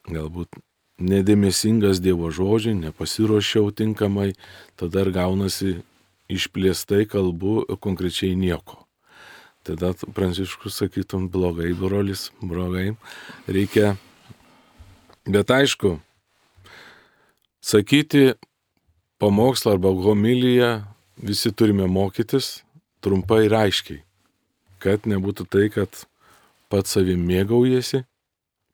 galbūt 0.10 0.60
nedėmesingas 1.00 2.02
Dievo 2.04 2.32
žodžiai, 2.32 2.76
nepasiruošiau 2.80 3.72
tinkamai, 3.76 4.34
tada 4.80 5.06
ir 5.06 5.12
gaunasi 5.16 5.78
išplėstai 6.32 7.06
kalbu 7.10 7.64
konkrečiai 7.82 8.36
nieko. 8.36 8.84
Tada 9.66 9.94
pranciškus 9.96 10.78
sakytum 10.78 11.30
blogai, 11.34 11.72
brolis, 11.74 12.30
blogai. 12.42 12.94
Reikia 13.50 13.96
Bet 15.26 15.50
aišku, 15.50 15.96
sakyti 17.58 18.36
pamokslą 19.18 19.72
arba 19.74 19.90
homiliją 19.90 20.84
visi 21.18 21.50
turime 21.50 21.88
mokytis 21.90 22.62
trumpai 23.02 23.48
ir 23.48 23.56
aiškiai, 23.58 24.04
kad 24.78 25.10
nebūtų 25.10 25.48
tai, 25.50 25.64
kad 25.74 25.90
pats 26.70 26.94
savim 26.94 27.26
mėgaujasi, 27.26 28.04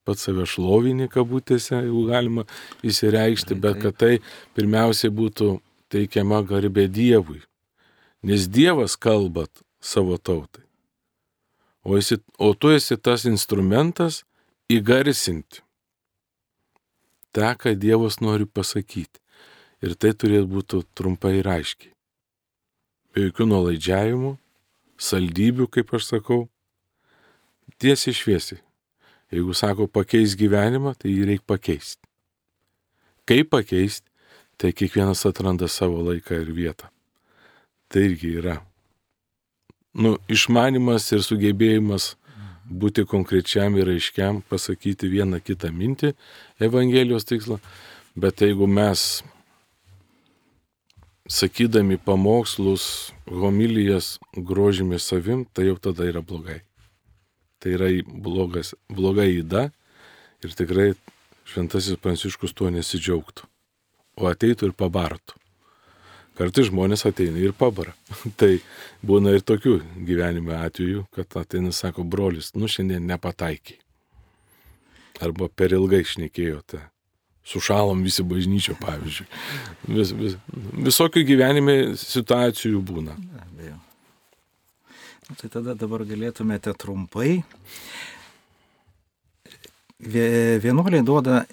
pats 0.03 0.27
save 0.27 0.43
šlovinį 0.43 1.07
kabutėse, 1.15 1.77
jeigu 1.85 2.03
galima 2.11 2.43
įsireikšti, 2.83 3.55
bet 3.55 3.79
kad 3.85 3.95
tai 4.03 4.13
pirmiausiai 4.57 5.15
būtų 5.15 5.53
teikiama 5.87 6.43
garbė 6.51 6.89
Dievui. 6.91 7.39
Nes 8.27 8.51
Dievas 8.51 8.99
kalbat 8.99 9.63
savo 9.79 10.19
tautai. 10.19 10.67
O, 11.87 11.95
esi, 11.95 12.19
o 12.35 12.51
tu 12.53 12.75
esi 12.75 12.99
tas 12.99 13.23
instrumentas 13.23 14.25
įgarsinti 14.67 15.63
tą, 17.35 17.53
ką 17.57 17.75
Dievas 17.79 18.19
nori 18.21 18.45
pasakyti. 18.45 19.19
Ir 19.81 19.95
tai 19.97 20.13
turėtų 20.13 20.47
būti 20.51 20.81
trumpai 20.97 21.39
ir 21.39 21.49
aiškiai. 21.49 21.93
Be 23.11 23.25
jokių 23.27 23.47
nuolaidžiavimų, 23.49 24.35
saldybių, 25.01 25.67
kaip 25.73 25.89
aš 25.97 26.11
sakau, 26.13 26.41
tiesiai 27.81 28.15
šviesiai. 28.15 28.61
Jeigu 29.31 29.55
sako 29.55 29.87
pakeis 29.87 30.35
gyvenimą, 30.39 30.93
tai 30.99 31.13
jį 31.13 31.27
reikia 31.29 31.47
pakeisti. 31.47 32.03
Kaip 33.27 33.49
pakeisti, 33.51 34.07
tai 34.59 34.73
kiekvienas 34.75 35.23
atranda 35.25 35.69
savo 35.71 36.03
laiką 36.05 36.41
ir 36.43 36.51
vietą. 36.53 36.91
Tai 37.91 38.03
irgi 38.05 38.35
yra. 38.41 38.57
Nu, 39.91 40.17
išmanimas 40.31 41.09
ir 41.15 41.23
sugebėjimas 41.25 42.13
būti 42.71 43.05
konkrečiam 43.07 43.75
ir 43.77 43.91
aiškiam, 43.91 44.41
pasakyti 44.49 45.09
vieną 45.11 45.41
kitą 45.43 45.71
mintį 45.75 46.13
Evangelijos 46.63 47.27
tikslą, 47.27 47.59
bet 48.15 48.41
jeigu 48.41 48.67
mes 48.67 49.21
sakydami 51.31 51.99
pamokslus, 52.01 53.11
homilijas 53.27 54.17
grožimės 54.35 55.07
savim, 55.11 55.45
tai 55.53 55.69
jau 55.69 55.77
tada 55.79 56.07
yra 56.09 56.23
blogai. 56.23 56.61
Tai 57.61 57.75
yra 57.77 57.91
blogas, 58.07 58.73
bloga 58.89 59.27
įda 59.29 59.69
ir 60.43 60.55
tikrai 60.57 60.91
šventasis 61.47 61.99
pranciškus 62.01 62.55
tuo 62.57 62.71
nesidžiaugtų, 62.73 63.45
o 64.17 64.31
ateitų 64.31 64.71
ir 64.71 64.75
pabartų. 64.77 65.40
Kartais 66.41 66.71
žmonės 66.71 67.05
ateina 67.05 67.37
ir 67.37 67.53
pabara. 67.53 67.93
tai 68.41 68.55
būna 69.05 69.35
ir 69.35 69.43
tokių 69.45 69.75
gyvenime 70.07 70.55
atvejų, 70.57 71.05
kad 71.13 71.37
ateina, 71.37 71.69
sako, 71.75 72.05
brolis, 72.07 72.55
nu 72.57 72.69
šiandien 72.71 73.05
nepataikiai. 73.05 73.77
Arba 75.21 75.51
per 75.53 75.75
ilgai 75.77 76.01
šnekėjote. 76.07 76.79
Sušalom 77.45 78.01
visi 78.05 78.25
bažnyčio, 78.25 78.73
pavyzdžiui. 78.81 79.27
Vis, 79.93 80.15
vis, 80.17 80.35
visokių 80.89 81.23
gyvenime 81.29 81.75
situacijų 81.97 82.81
būna. 82.89 83.13
Abejo. 83.43 83.77
Nu, 85.27 85.37
tai 85.37 85.49
tada 85.53 85.77
dabar 85.77 86.05
galėtumėte 86.09 86.73
trumpai. 86.81 87.43
Vienuoliai 90.01 91.05
duoda 91.05 91.43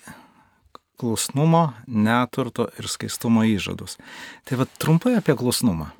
klusnumo, 0.98 1.72
neturto 1.86 2.68
ir 2.78 2.90
skaistumo 2.90 3.46
įžadus. 3.46 3.96
Tai 4.44 4.60
vad 4.62 4.72
trumpai 4.82 5.14
apie 5.18 5.36
klusnumą. 5.38 5.92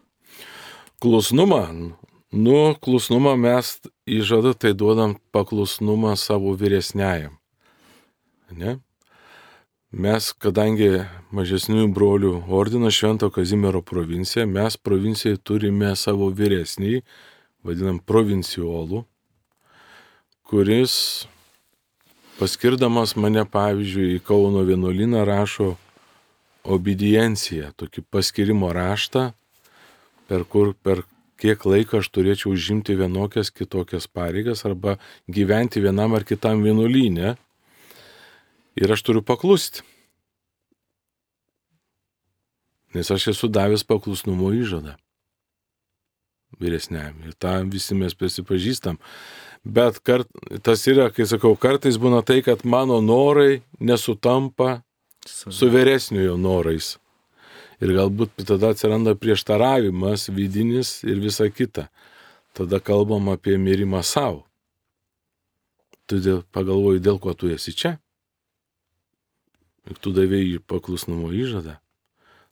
Klusnumą, 0.99 1.63
nu, 2.35 2.59
klusnumą 2.83 3.37
mes 3.39 3.79
įžadą 4.11 4.57
tai 4.59 4.75
duodam 4.75 5.17
paklusnumą 5.33 6.17
savo 6.19 6.57
vyresniajam. 6.59 7.39
Ne? 8.51 8.79
Mes, 9.89 10.33
kadangi 10.37 11.07
mažesniųjų 11.33 11.89
brolių 11.97 12.33
ordino 12.53 12.91
Švento 12.93 13.31
Kazimiero 13.33 13.81
provincija, 13.81 14.45
mes 14.45 14.77
provincijai 14.77 15.39
turime 15.41 15.95
savo 15.97 16.29
vyresnį, 16.29 16.99
vadinam 17.65 17.97
provinciolų, 18.05 19.07
kuris 20.45 21.29
paskirdamas 22.39 23.17
mane, 23.19 23.45
pavyzdžiui, 23.51 24.17
į 24.19 24.25
Kauno 24.27 24.63
vienuolyną 24.67 25.25
rašo 25.27 25.75
obedienciją, 26.69 27.73
tokį 27.79 28.05
paskirimo 28.13 28.71
raštą, 28.75 29.31
per 30.29 30.45
kur 30.49 30.75
per 30.75 31.05
kiek 31.39 31.63
laiko 31.69 32.03
aš 32.03 32.11
turėčiau 32.13 32.53
užimti 32.55 32.97
vienokias 32.99 33.53
kitokias 33.55 34.09
pareigas 34.11 34.65
arba 34.69 34.99
gyventi 35.31 35.83
vienam 35.83 36.17
ar 36.19 36.27
kitam 36.27 36.65
vienuolynė 36.67 37.37
ir 38.79 38.95
aš 38.95 39.05
turiu 39.07 39.23
paklusti. 39.23 39.85
Nes 42.97 43.11
aš 43.13 43.31
esu 43.35 43.51
davęs 43.53 43.85
paklusnumo 43.87 44.51
įžadą 44.57 44.97
vyresniam. 46.59 47.19
Ir 47.27 47.37
tą 47.39 47.61
visi 47.71 47.95
mes 47.95 48.15
prisipažįstam. 48.17 48.99
Bet 49.69 49.99
kart, 50.01 50.29
tas 50.65 50.87
yra, 50.89 51.11
kai 51.13 51.27
sakau, 51.29 51.53
kartais 51.61 51.99
būna 52.01 52.23
tai, 52.25 52.41
kad 52.41 52.65
mano 52.65 53.03
norai 53.05 53.61
nesutampa 53.85 54.79
su 55.29 55.69
vyresniojo 55.69 56.39
norais. 56.41 56.97
Ir 57.85 57.93
galbūt 57.95 58.47
tada 58.49 58.73
atsiranda 58.73 59.13
prieštaravimas 59.15 60.31
vidinis 60.33 61.03
ir 61.05 61.21
visa 61.23 61.51
kita. 61.51 61.89
tada 62.59 62.81
kalbam 62.81 63.29
apie 63.29 63.55
mirimą 63.55 64.03
savo. 64.03 64.43
Tu 66.11 66.19
dėl, 66.25 66.41
pagalvoji, 66.51 67.05
dėl 67.05 67.21
ko 67.23 67.35
tu 67.39 67.53
esi 67.55 67.71
čia. 67.71 67.99
Ir 69.87 70.01
tu 70.03 70.11
davėjai 70.17 70.59
paklusnumo 70.67 71.31
įžadą. 71.31 71.77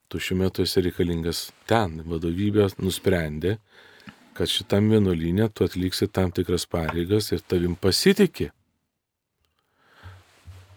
Tu 0.06 0.20
šiuo 0.22 0.38
metu 0.44 0.62
esi 0.62 0.84
reikalingas 0.84 1.48
ten. 1.66 2.04
Vadovybė 2.06 2.68
nusprendė, 2.78 3.56
kad 4.36 4.50
šitam 4.50 4.90
vienuolynė 4.92 5.48
tu 5.54 5.66
atliksi 5.66 6.08
tam 6.12 6.32
tikras 6.34 6.66
pareigas 6.68 7.32
ir 7.32 7.42
tavim 7.42 7.74
pasitikė. 7.80 8.50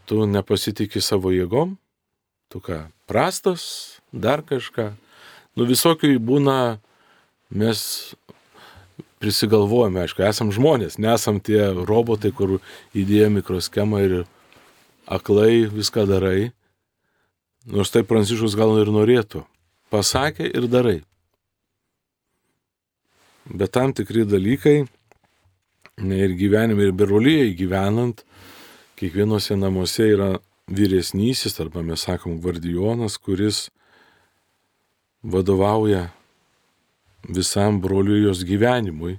Tu 0.10 0.26
nepasitikė 0.26 1.02
savo 1.04 1.34
jėgom, 1.36 1.76
tu 2.50 2.62
ką, 2.66 2.88
prastas, 3.10 4.00
dar 4.12 4.42
kažką. 4.42 4.94
Nu 5.60 5.68
visokių 5.70 6.16
būna, 6.24 6.80
mes 7.52 7.82
prisigalvojame, 9.20 10.06
aišku, 10.06 10.24
esam 10.24 10.54
žmonės, 10.56 10.98
nesam 11.02 11.42
tie 11.44 11.60
robotai, 11.76 12.32
kur 12.32 12.58
įdėjo 12.96 13.30
mikroskemą 13.36 14.02
ir 14.06 14.16
aklai 15.10 15.68
viską 15.68 16.08
darai. 16.10 16.52
Nors 17.70 17.92
tai 17.92 18.06
Pranciškus 18.08 18.56
gal 18.58 18.80
ir 18.80 18.90
norėtų. 18.94 19.44
Pasakė 19.92 20.48
ir 20.48 20.70
darai. 20.72 21.00
Bet 23.50 23.72
tam 23.74 23.94
tikri 23.94 24.28
dalykai, 24.30 24.84
ir 25.98 26.30
gyvenime, 26.38 26.84
ir 26.86 26.94
berolyje 26.94 27.50
gyvenant, 27.58 28.22
kiekvienose 29.00 29.58
namuose 29.58 30.06
yra 30.14 30.30
vyresnysis, 30.70 31.58
arba 31.60 31.82
mes 31.82 32.06
sakom 32.06 32.38
gvardijonas, 32.42 33.18
kuris 33.18 33.70
vadovauja 35.24 36.10
visam 37.28 37.82
brolijos 37.82 38.46
gyvenimui. 38.46 39.18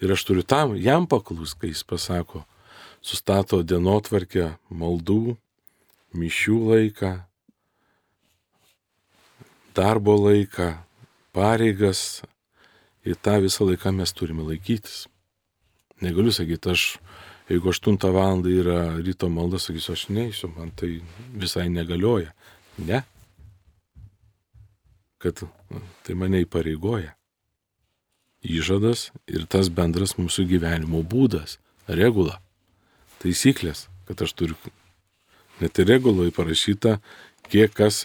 Ir 0.00 0.12
aš 0.16 0.24
turiu 0.24 0.42
tam, 0.42 0.74
jam 0.76 1.06
paklus, 1.06 1.54
kai 1.54 1.70
jis 1.70 1.84
pasako, 1.86 2.42
sustato 3.04 3.62
dienotvarkę 3.62 4.54
maldų, 4.72 5.36
mišių 6.16 6.58
laiką, 6.70 7.12
darbo 9.76 10.16
laiką, 10.26 10.74
pareigas, 11.34 12.24
Ir 13.04 13.16
tą 13.20 13.36
visą 13.44 13.66
laiką 13.68 13.92
mes 13.92 14.12
turime 14.16 14.44
laikytis. 14.48 15.04
Negaliu 16.02 16.32
sakyti, 16.32 16.70
aš, 16.72 16.84
jeigu 17.50 17.68
8 17.68 17.98
val. 18.12 18.40
yra 18.48 18.96
ryto 18.96 19.28
malda, 19.28 19.60
sakysiu, 19.60 19.92
aš 19.92 20.06
neįsiu, 20.08 20.48
man 20.56 20.70
tai 20.70 21.02
visai 21.32 21.68
negalioja. 21.68 22.32
Ne. 22.78 23.02
Kad 25.18 25.44
tai 26.04 26.16
mane 26.16 26.40
įpareigoja. 26.44 27.12
Įžadas 28.44 29.10
ir 29.28 29.46
tas 29.48 29.70
bendras 29.72 30.16
mūsų 30.18 30.44
gyvenimo 30.48 31.00
būdas, 31.04 31.58
regula, 31.88 32.40
taisyklės, 33.22 33.86
kad 34.08 34.20
aš 34.20 34.34
turiu, 34.36 34.56
net 35.60 35.78
ir 35.80 35.88
reguloje 35.88 36.32
parašyta, 36.36 36.98
kiek 37.48 37.72
kas 37.72 38.04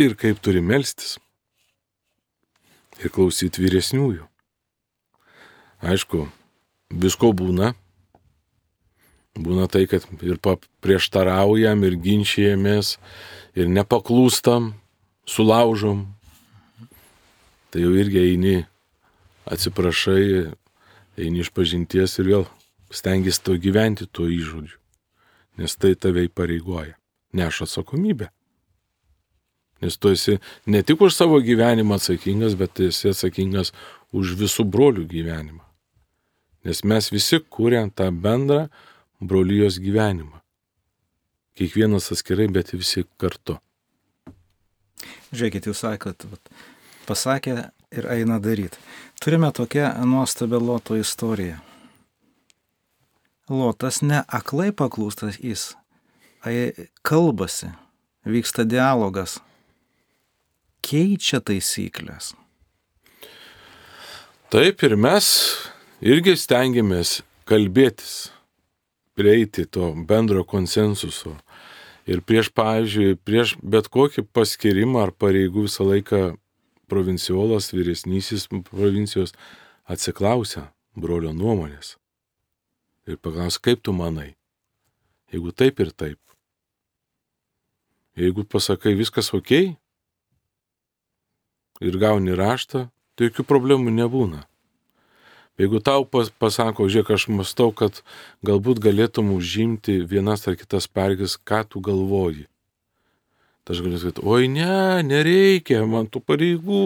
ir 0.00 0.16
kaip 0.16 0.40
turi 0.40 0.62
melstis 0.64 1.18
ir 3.00 3.12
klausyti 3.12 3.62
vyresniųjų. 3.64 4.26
Aišku, 5.80 6.26
visko 6.92 7.32
būna. 7.36 7.72
Būna 9.40 9.68
tai, 9.70 9.86
kad 9.88 10.04
ir 10.26 10.40
prieštaraujam, 10.82 11.84
ir 11.86 11.96
ginčijamės, 12.02 12.98
ir 13.54 13.70
nepaklūstam, 13.70 14.74
sulaužom. 15.24 16.08
Tai 17.70 17.84
jau 17.84 17.92
irgi 17.94 18.24
eini, 18.32 18.56
atsiprašai, 19.46 20.50
eini 21.20 21.44
iš 21.44 21.52
pažinties 21.54 22.18
ir 22.18 22.32
vėl 22.32 22.44
stengiasi 22.90 23.44
to 23.46 23.54
gyventi 23.54 24.08
tuo 24.10 24.26
įžodžiu. 24.26 24.76
Nes 25.62 25.76
tai 25.78 25.94
tave 25.94 26.26
įpareigoja. 26.26 26.96
Neša 27.36 27.68
atsakomybę. 27.68 28.30
Nes 29.80 29.96
tu 29.96 30.12
esi 30.12 30.36
ne 30.66 30.82
tik 30.84 31.00
už 31.00 31.14
savo 31.16 31.40
gyvenimą 31.40 31.96
atsakingas, 31.96 32.56
bet 32.60 32.80
esi 32.84 33.10
atsakingas 33.14 33.72
už 34.12 34.34
visų 34.40 34.66
brolių 34.68 35.06
gyvenimą. 35.08 35.64
Nes 36.68 36.84
mes 36.84 37.08
visi 37.08 37.40
kūrėm 37.40 37.88
tą 37.96 38.10
bendrą 38.12 38.66
brolijos 39.20 39.80
gyvenimą. 39.80 40.42
Kiekvienas 41.56 42.10
atskirai, 42.12 42.48
bet 42.52 42.74
visi 42.76 43.06
kartu. 43.20 43.56
Žiūrėkit, 45.32 45.70
jūs 45.70 45.80
sakot, 45.84 46.28
pasakė 47.08 47.56
ir 47.96 48.08
eina 48.12 48.36
daryti. 48.42 48.80
Turime 49.20 49.48
tokią 49.52 49.92
nuostabią 50.04 50.60
Loto 50.60 50.96
istoriją. 50.96 51.58
Lotas 53.50 54.00
ne 54.02 54.22
aklai 54.28 54.70
paklūstas 54.76 55.40
jis, 55.42 55.72
kalbasi, 57.02 57.72
vyksta 58.24 58.64
dialogas 58.68 59.40
keičia 60.84 61.40
taisyklės. 61.44 62.34
Taip 64.50 64.82
ir 64.82 64.96
mes 64.98 65.26
irgi 66.02 66.34
stengiamės 66.34 67.20
kalbėtis, 67.46 68.32
prieiti 69.14 69.66
to 69.66 69.92
bendro 70.08 70.42
konsensuso. 70.48 71.36
Ir 72.10 72.24
prieš, 72.26 72.48
pavyzdžiui, 72.56 73.18
prieš 73.22 73.54
bet 73.62 73.86
kokį 73.92 74.24
paskirimą 74.34 75.04
ar 75.04 75.12
pareigų 75.14 75.68
visą 75.68 75.86
laiką 75.86 76.22
provinciolas, 76.90 77.70
vyresnysis 77.70 78.48
provincijos 78.50 79.36
atsiklausia 79.86 80.70
brolio 80.98 81.30
nuomonės. 81.36 81.94
Ir 83.06 83.20
paklaus, 83.22 83.60
kaip 83.62 83.84
tu 83.86 83.94
manai? 83.94 84.34
Jeigu 85.30 85.54
taip 85.54 85.78
ir 85.80 85.92
taip. 85.94 86.18
Jeigu 88.18 88.42
pasakai 88.44 88.96
viskas 88.98 89.30
ok, 89.36 89.76
ir 91.80 91.96
gauni 92.00 92.36
raštą, 92.36 92.86
tai 93.16 93.28
jokių 93.28 93.44
problemų 93.48 93.92
nebūna. 93.96 94.44
Jeigu 95.60 95.80
tau 95.84 96.06
pas, 96.08 96.30
pasako, 96.32 96.86
žiūrėk, 96.88 97.10
aš 97.12 97.26
mastau, 97.36 97.68
kad 97.76 98.00
galbūt 98.46 98.78
galėtum 98.80 99.34
užimti 99.34 99.98
vienas 100.08 100.46
ar 100.48 100.56
kitas 100.56 100.86
pareigas, 100.88 101.34
ką 101.36 101.66
tu 101.68 101.82
galvoji. 101.84 102.46
Tai 103.64 103.74
aš 103.76 103.82
galiu 103.84 104.00
sakyti, 104.00 104.24
oi 104.24 104.48
ne, 104.48 105.02
nereikia 105.04 105.82
man 105.84 106.08
tų 106.08 106.22
pareigų, 106.24 106.84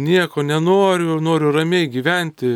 nieko 0.00 0.44
nenoriu, 0.46 1.18
noriu 1.20 1.52
ramiai 1.52 1.90
gyventi. 1.92 2.54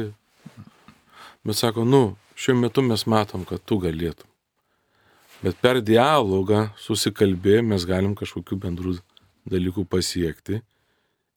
Bet 1.45 1.61
sako, 1.61 1.85
nu, 1.85 2.03
šiuo 2.33 2.57
metu 2.63 2.85
mes 2.87 3.05
matom, 3.05 3.45
kad 3.45 3.61
tu 3.69 3.77
galėtum. 3.85 4.25
Bet 5.45 5.61
per 5.61 5.83
dialogą 5.85 6.71
susikalbėję 6.81 7.61
mes 7.69 7.85
galim 7.87 8.17
kažkokių 8.19 8.59
bendrų 8.65 8.97
dalykų 9.49 9.85
pasiekti 9.93 10.63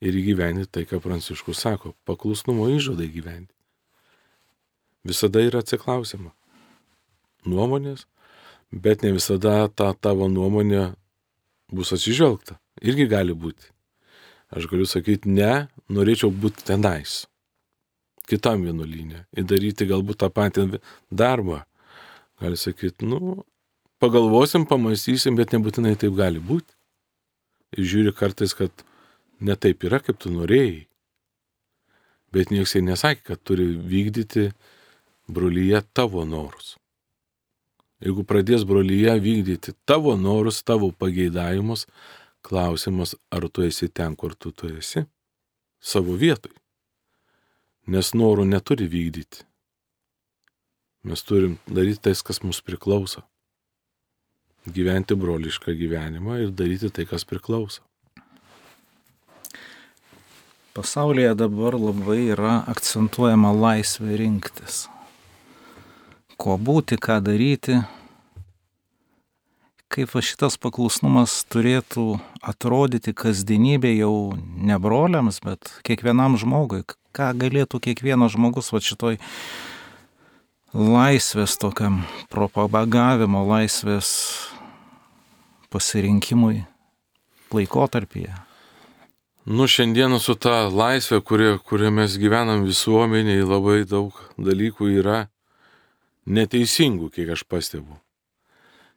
ir 0.02 0.18
įgyventi 0.18 0.68
tai, 0.68 0.86
ką 0.90 1.00
Pranciškus 1.02 1.62
sako- 1.62 1.94
paklusnumo 2.10 2.68
įžadai 2.74 3.10
gyventi. 3.14 3.54
Visada 5.06 5.40
yra 5.42 5.62
atsiklausima. 5.62 6.32
Nuomonės, 7.46 8.06
bet 8.72 9.04
ne 9.04 9.12
visada 9.12 9.68
ta 9.68 9.94
tavo 9.94 10.28
nuomonė 10.28 10.96
bus 11.72 11.92
atsižvelgta. 11.92 12.60
Irgi 12.82 13.08
gali 13.10 13.34
būti. 13.34 13.72
Aš 14.52 14.68
galiu 14.68 14.86
sakyti, 14.86 15.32
ne, 15.32 15.70
norėčiau 15.90 16.32
būti 16.32 16.66
tenais, 16.68 17.26
kitam 18.28 18.66
vienuolynė, 18.68 19.26
ir 19.32 19.44
daryti 19.44 19.88
galbūt 19.88 20.20
tą 20.20 20.30
patį 20.30 20.82
darbą. 21.10 21.64
Gali 22.42 22.58
sakyti, 22.58 23.08
nu, 23.08 23.46
pagalvosim, 24.00 24.66
pamastysim, 24.68 25.36
bet 25.36 25.54
nebūtinai 25.56 25.96
taip 25.96 26.18
gali 26.18 26.40
būti. 26.40 26.74
Ir 27.78 27.88
žiūri 27.88 28.14
kartais, 28.18 28.54
kad 28.54 28.72
ne 29.42 29.58
taip 29.58 29.84
yra, 29.88 30.00
kaip 30.04 30.20
tu 30.22 30.32
norėjai. 30.34 30.86
Bet 32.32 32.54
niekas 32.54 32.78
ir 32.78 32.86
nesakė, 32.88 33.26
kad 33.34 33.42
turi 33.44 33.66
vykdyti 33.76 34.52
brolyje 35.32 35.82
tavo 35.98 36.24
norus. 36.28 36.78
Jeigu 38.02 38.24
pradės 38.26 38.64
brolyje 38.66 39.18
vykdyti 39.22 39.76
tavo 39.86 40.16
norus, 40.18 40.62
tavo 40.66 40.90
pageidavimus, 40.96 41.86
klausimas, 42.42 43.14
ar 43.30 43.46
tu 43.50 43.66
esi 43.68 43.90
ten, 43.90 44.16
kur 44.16 44.34
tu 44.34 44.52
tu 44.52 44.72
esi, 44.72 45.06
savo 45.82 46.16
vietoj. 46.18 46.54
Nes 47.92 48.14
norų 48.18 48.48
neturi 48.48 48.88
vykdyti. 48.90 49.46
Mes 51.04 51.24
turim 51.26 51.58
daryti 51.66 52.02
tai, 52.08 52.14
kas 52.14 52.42
mums 52.46 52.62
priklauso. 52.62 53.24
Gyventi 54.70 55.18
brolišką 55.18 55.74
gyvenimą 55.74 56.38
ir 56.44 56.52
daryti 56.54 56.92
tai, 56.94 57.08
kas 57.10 57.26
priklauso. 57.26 57.82
Pasaulyje 60.72 61.34
dabar 61.36 61.76
labai 61.76 62.30
yra 62.32 62.62
akcentuojama 62.72 63.50
laisvė 63.52 64.16
rinktis. 64.22 64.86
Ko 66.40 66.54
būti, 66.56 66.96
ką 66.96 67.18
daryti, 67.26 67.82
kaip 69.92 70.14
šitas 70.24 70.56
paklusnumas 70.56 71.42
turėtų 71.52 72.06
atrodyti 72.40 73.12
kasdienybė 73.12 73.92
jau 73.98 74.14
ne 74.40 74.78
broliams, 74.80 75.42
bet 75.44 75.74
kiekvienam 75.84 76.38
žmogui. 76.40 76.86
Ką 77.12 77.34
galėtų 77.36 77.82
kiekvienas 77.90 78.38
žmogus 78.38 78.72
va 78.72 78.80
šitoj 78.80 79.20
laisvės 80.72 81.58
tokiam 81.60 82.06
propagavimo, 82.32 83.44
laisvės 83.50 84.14
pasirinkimui 85.68 86.64
laikotarpyje. 87.52 88.38
Nu, 89.46 89.66
šiandieną 89.66 90.20
su 90.22 90.36
ta 90.38 90.68
laisvė, 90.70 91.18
kurie, 91.26 91.56
kurie 91.66 91.90
mes 91.90 92.14
gyvenam 92.22 92.62
visuomeniai, 92.68 93.42
labai 93.42 93.88
daug 93.90 94.14
dalykų 94.38 94.92
yra 95.02 95.32
neteisingų, 96.30 97.10
kiek 97.10 97.32
aš 97.34 97.42
pastebu. 97.50 97.98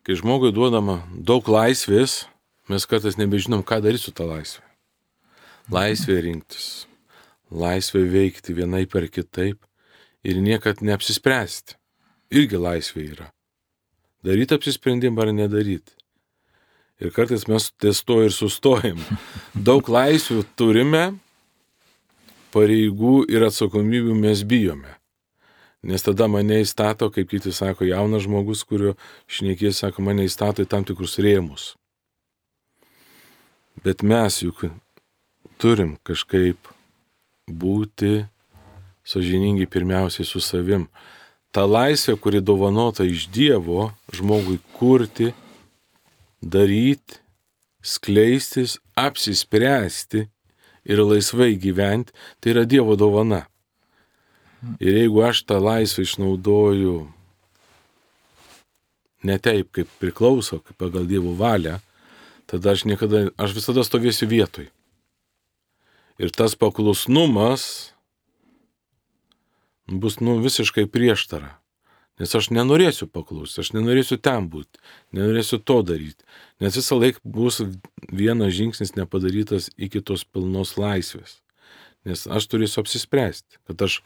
Kai 0.04 0.18
žmogui 0.20 0.52
duodama 0.52 0.98
daug 1.16 1.48
laisvės, 1.48 2.26
mes 2.68 2.84
kartais 2.84 3.16
nebežinom, 3.16 3.64
ką 3.64 3.80
daryti 3.80 4.04
su 4.04 4.12
tą 4.12 4.28
laisvę. 4.28 4.60
Laisvė 5.72 6.20
rinktis, 6.28 6.84
laisvė 7.48 8.04
veikti 8.12 8.52
vienai 8.52 8.84
per 8.84 9.08
kitaip 9.08 9.64
ir 10.28 10.44
niekad 10.44 10.84
neapsispręsti. 10.84 11.78
Irgi 12.36 12.60
laisvė 12.60 13.08
yra. 13.14 13.30
Daryti 14.20 14.60
apsisprendimą 14.60 15.24
ar 15.24 15.32
nedaryti. 15.32 15.96
Ir 17.02 17.10
kartais 17.10 17.46
mes 17.50 17.70
ties 17.82 18.02
to 18.06 18.20
ir 18.22 18.34
sustojam. 18.34 19.00
Daug 19.54 19.88
laisvių 19.90 20.44
turime, 20.58 21.06
pareigų 22.54 23.24
ir 23.32 23.46
atsakomybių 23.48 24.14
mes 24.18 24.44
bijome. 24.46 24.92
Nes 25.84 26.06
tada 26.06 26.28
mane 26.30 26.62
įstato, 26.62 27.10
kaip 27.12 27.28
kiti 27.28 27.52
sako, 27.52 27.84
jaunas 27.84 28.24
žmogus, 28.24 28.62
kurio 28.64 28.94
šnekės, 29.28 29.82
sako, 29.82 30.04
mane 30.06 30.24
įstato 30.24 30.64
į 30.64 30.70
tam 30.70 30.86
tikrus 30.86 31.18
rėmus. 31.20 31.74
Bet 33.84 34.06
mes 34.06 34.38
juk 34.40 34.62
turim 35.60 35.98
kažkaip 36.06 36.70
būti 37.50 38.22
sažiningi 39.04 39.66
pirmiausiai 39.68 40.24
su 40.24 40.40
savim. 40.40 40.86
Ta 41.52 41.66
laisvė, 41.68 42.16
kuri 42.16 42.40
dovanota 42.40 43.04
iš 43.04 43.28
Dievo, 43.34 43.90
žmogui 44.14 44.56
kurti, 44.78 45.34
daryti, 46.44 47.20
skleistis, 47.84 48.78
apsispręsti 48.96 50.26
ir 50.84 51.00
laisvai 51.00 51.54
gyventi, 51.60 52.12
tai 52.40 52.54
yra 52.54 52.64
Dievo 52.68 52.96
dovana. 52.96 53.44
Ir 54.80 54.96
jeigu 55.02 55.24
aš 55.24 55.42
tą 55.48 55.58
laisvę 55.60 56.04
išnaudoju 56.06 56.96
ne 59.24 59.36
taip, 59.40 59.72
kaip 59.76 59.90
priklauso, 60.00 60.60
kaip 60.60 60.78
pagal 60.80 61.08
Dievo 61.08 61.34
valią, 61.36 61.78
tada 62.48 62.72
aš 62.72 62.84
niekada, 62.88 63.28
aš 63.40 63.56
visada 63.56 63.84
stovėsiu 63.84 64.28
vietoj. 64.28 64.68
Ir 66.20 66.30
tas 66.30 66.54
paklusnumas 66.54 67.92
bus, 69.88 70.20
nu, 70.20 70.38
visiškai 70.44 70.86
prieštara. 70.88 71.56
Nes 72.20 72.30
aš 72.38 72.52
nenorėsiu 72.54 73.08
paklausti, 73.10 73.58
aš 73.64 73.72
nenorėsiu 73.74 74.20
ten 74.22 74.46
būti, 74.50 74.78
nenorėsiu 75.16 75.58
to 75.58 75.80
daryti. 75.82 76.22
Nes 76.62 76.76
visą 76.78 76.98
laiką 77.00 77.18
bus 77.26 77.58
vienas 78.06 78.54
žingsnis 78.54 78.94
nepadarytas 78.94 79.72
iki 79.74 79.98
tos 79.98 80.22
pilnos 80.22 80.76
laisvės. 80.78 81.40
Nes 82.06 82.26
aš 82.30 82.46
turėsiu 82.52 82.84
apsispręsti, 82.84 83.58
kad 83.66 83.82
aš 83.88 83.98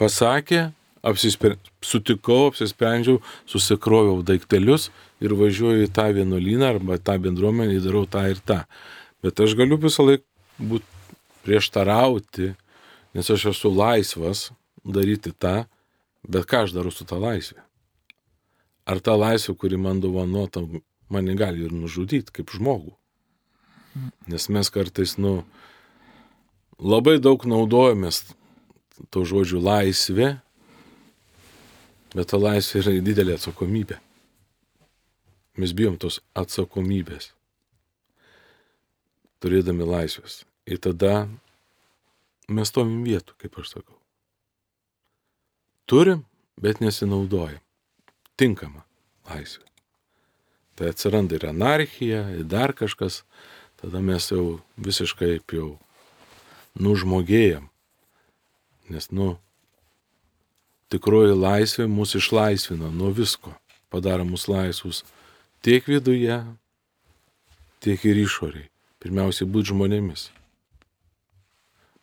pasakė, 0.00 0.72
apsispre... 1.06 1.54
sutikau, 1.84 2.48
apsisprendžiau, 2.50 3.22
susikroviau 3.46 4.24
daiktelius 4.26 4.88
ir 5.22 5.34
važiuoju 5.38 5.86
į 5.86 5.92
tą 5.94 6.08
vienuolyną 6.16 6.74
arba 6.74 6.98
tą 6.98 7.18
bendruomenę, 7.22 7.78
darau 7.84 8.06
tą 8.10 8.26
ir 8.32 8.42
tą. 8.42 8.64
Bet 9.22 9.38
aš 9.42 9.54
galiu 9.58 9.78
visą 9.78 10.06
laiką 10.06 10.26
būti 10.58 11.14
prieštarauti, 11.46 12.52
nes 13.14 13.30
aš 13.30 13.50
esu 13.52 13.70
laisvas 13.70 14.48
daryti 14.82 15.30
tą, 15.30 15.68
Bet 16.26 16.48
ką 16.50 16.64
aš 16.66 16.74
darau 16.76 16.92
su 16.94 17.06
tą 17.08 17.20
laisvę? 17.22 17.60
Ar 18.88 19.02
ta 19.04 19.14
laisvė, 19.18 19.54
kuri 19.60 19.76
man 19.76 20.00
dovanota, 20.00 20.64
mane 21.12 21.36
gali 21.36 21.66
ir 21.66 21.74
nužudyti 21.76 22.32
kaip 22.40 22.50
žmogų? 22.54 22.94
Nes 24.30 24.48
mes 24.52 24.70
kartais, 24.72 25.16
nu, 25.20 25.42
labai 26.78 27.18
daug 27.20 27.44
naudojamės 27.48 28.22
to 29.10 29.24
žodžiu 29.28 29.60
laisvė, 29.62 30.36
bet 32.14 32.30
ta 32.30 32.40
laisvė 32.40 32.82
yra 32.82 32.94
didelė 33.04 33.36
atsakomybė. 33.38 33.98
Mes 35.58 35.74
bijom 35.74 35.98
tos 35.98 36.20
atsakomybės, 36.38 37.32
turėdami 39.42 39.86
laisvės. 39.86 40.44
Ir 40.68 40.78
tada 40.82 41.26
mes 42.48 42.70
stovim 42.70 43.02
vietų, 43.06 43.34
kaip 43.42 43.58
aš 43.58 43.74
sakau. 43.74 43.97
Turim, 45.88 46.26
bet 46.60 46.82
nesinaudojam. 46.84 47.62
Tinkama 48.36 48.84
laisvė. 49.24 49.64
Tai 50.76 50.90
atsiranda 50.92 51.38
ir 51.38 51.46
anarchija, 51.48 52.20
ir 52.36 52.44
dar 52.44 52.74
kažkas, 52.76 53.22
tada 53.80 54.02
mes 54.04 54.28
jau 54.28 54.60
visiškai 54.76 55.38
jau 55.56 55.70
nužmogėjam. 56.76 57.70
Nes, 58.92 59.08
nu, 59.10 59.38
tikroji 60.92 61.34
laisvė 61.40 61.88
mus 61.88 62.12
išlaisvina 62.20 62.92
nuo 62.92 63.08
visko, 63.16 63.54
padaro 63.88 64.28
mus 64.28 64.44
laisvus 64.48 65.02
tiek 65.64 65.88
viduje, 65.88 66.36
tiek 67.80 68.04
ir 68.04 68.24
išoriai. 68.28 68.68
Pirmiausiai 69.00 69.48
būti 69.48 69.72
žmonėmis. 69.72 70.28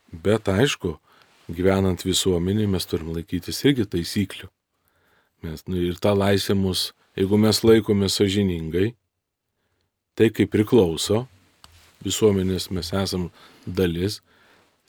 Bet 0.10 0.48
aišku, 0.50 0.96
gyvenant 1.52 2.02
visuomenį 2.06 2.68
mes 2.74 2.88
turim 2.90 3.14
laikytis 3.16 3.62
irgi 3.68 3.86
taisyklių. 3.90 4.50
Mes, 5.46 5.66
nu, 5.70 5.78
ir 5.78 5.98
ta 6.02 6.16
laisvė 6.18 6.56
mus, 6.58 6.90
jeigu 7.18 7.38
mes 7.38 7.62
laikome 7.64 8.10
sažiningai, 8.10 8.94
tai 10.18 10.32
kaip 10.34 10.52
priklauso, 10.54 11.26
visuomenės 12.06 12.72
mes 12.74 12.92
esam 12.96 13.30
dalis, 13.66 14.22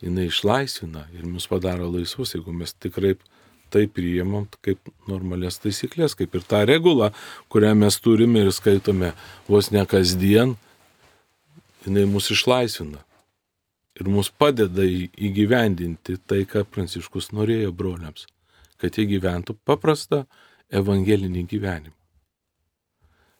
jinai 0.00 0.28
išlaisvina 0.30 1.06
ir 1.16 1.26
mus 1.28 1.48
padaro 1.50 1.88
laisvus, 1.92 2.34
jeigu 2.36 2.54
mes 2.56 2.72
tikrai 2.72 3.16
tai 3.72 3.86
priimam 3.90 4.46
kaip 4.62 4.78
normalias 5.10 5.58
taisyklės, 5.60 6.14
kaip 6.16 6.36
ir 6.38 6.44
tą 6.46 6.62
regulą, 6.68 7.10
kurią 7.52 7.74
mes 7.76 7.98
turime 8.00 8.44
ir 8.44 8.52
skaitome 8.54 9.12
vos 9.50 9.72
ne 9.74 9.82
kasdien, 9.88 10.54
jinai 11.84 12.06
mus 12.08 12.30
išlaisvina 12.32 13.05
ir 13.96 14.08
mus 14.12 14.30
padeda 14.30 14.84
įgyvendinti 14.84 16.18
tai, 16.28 16.44
ką 16.48 16.64
Pranciškus 16.68 17.32
norėjo 17.36 17.72
broliams, 17.76 18.26
kad 18.80 18.98
jie 18.98 19.06
gyventų 19.16 19.56
paprastą 19.64 20.24
evangelinį 20.68 21.46
gyvenimą. 21.50 21.94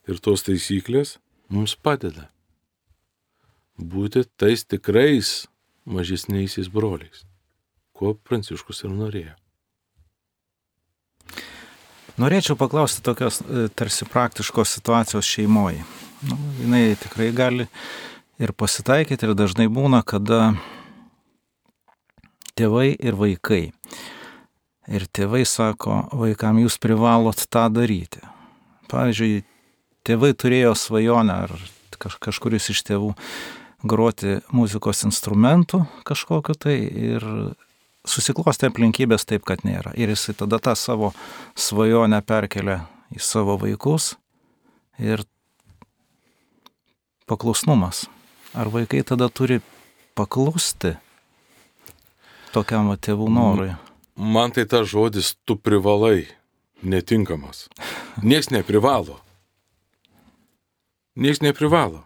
Ir 0.07 0.21
tos 0.23 0.45
taisyklės 0.47 1.17
mums 1.51 1.75
padeda 1.75 2.29
būti 3.77 4.23
tais 4.39 4.63
tikrais 4.65 5.45
mažesniaisiais 5.85 6.71
broliais, 6.71 7.25
ko 7.93 8.15
Pranciškus 8.15 8.85
ir 8.87 8.95
norėjo. 8.95 9.35
Norėčiau 12.17 12.57
paklausti 12.57 13.03
tokios 13.05 13.43
e, 13.43 13.67
tarsi 13.77 14.07
praktiškos 14.09 14.71
situacijos 14.79 15.27
šeimoje. 15.27 15.83
Nu, 16.25 16.37
jinai 16.63 16.95
tikrai 16.97 17.27
gali 17.35 17.67
ir 18.39 18.53
pasitaikyti 18.53 19.27
ir 19.27 19.35
dažnai 19.37 19.67
būna, 19.71 20.03
kada 20.05 20.55
tėvai 22.57 22.91
ir 22.95 23.17
vaikai. 23.17 23.71
Ir 24.87 25.03
tėvai 25.11 25.43
sako, 25.45 26.05
vaikam 26.15 26.61
jūs 26.61 26.77
privalot 26.79 27.41
tą 27.51 27.67
daryti. 27.73 28.21
Pavyzdžiui, 28.87 29.43
tėvai 30.07 30.31
turėjo 30.31 30.73
svajonę 30.79 31.39
ar 31.47 31.55
kažkuris 31.97 32.69
iš 32.71 32.83
tėvų 32.87 33.11
groti 33.87 34.37
muzikos 34.55 35.03
instrumentų 35.07 35.83
kažkokiu 36.07 36.55
tai 36.55 36.77
ir 36.87 37.25
susiklosti 38.07 38.69
aplinkybės 38.69 39.27
taip, 39.27 39.43
kad 39.49 39.65
nėra. 39.67 39.91
Ir 39.99 40.13
jisai 40.13 40.37
tada 40.37 40.61
tą 40.63 40.77
savo 40.79 41.11
svajonę 41.59 42.21
perkelia 42.23 42.85
į 43.11 43.19
savo 43.23 43.57
vaikus 43.59 44.13
ir 45.01 45.25
paklusnumas 47.27 48.05
Ar 48.57 48.71
vaikai 48.73 49.03
tada 49.05 49.27
turi 49.29 49.59
paklusti 50.17 50.95
tokiam 52.55 52.89
tėvų 52.97 53.27
norui? 53.29 53.69
Man 54.17 54.49
tai 54.55 54.63
tas 54.65 54.87
žodis 54.89 55.35
tu 55.45 55.53
privalai 55.61 56.25
netinkamas. 56.81 57.67
Niekas 58.25 58.49
neprivalo. 58.49 59.19
Niekas 61.13 61.43
neprivalo. 61.45 62.01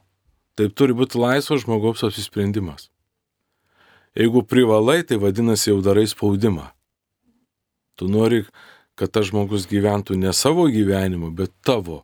Taip 0.60 0.76
turi 0.76 0.92
būti 0.92 1.22
laisvas 1.24 1.64
žmogaus 1.64 2.04
apsisprendimas. 2.04 2.90
Jeigu 4.12 4.44
privalai, 4.44 5.06
tai 5.08 5.22
vadinasi 5.24 5.72
jau 5.72 5.80
darai 5.80 6.04
spaudimą. 6.12 6.68
Tu 7.96 8.12
nori, 8.12 8.44
kad 9.00 9.16
tas 9.16 9.32
žmogus 9.32 9.72
gyventų 9.72 10.20
ne 10.20 10.36
savo 10.36 10.68
gyvenimu, 10.68 11.32
bet 11.32 11.56
tavo 11.64 12.04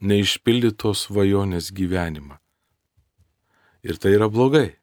neišpildytos 0.00 1.04
svajonės 1.10 1.68
gyvenimą. 1.76 2.40
Ir 3.86 3.98
tai 4.00 4.16
yra 4.16 4.28
blogai. 4.30 4.78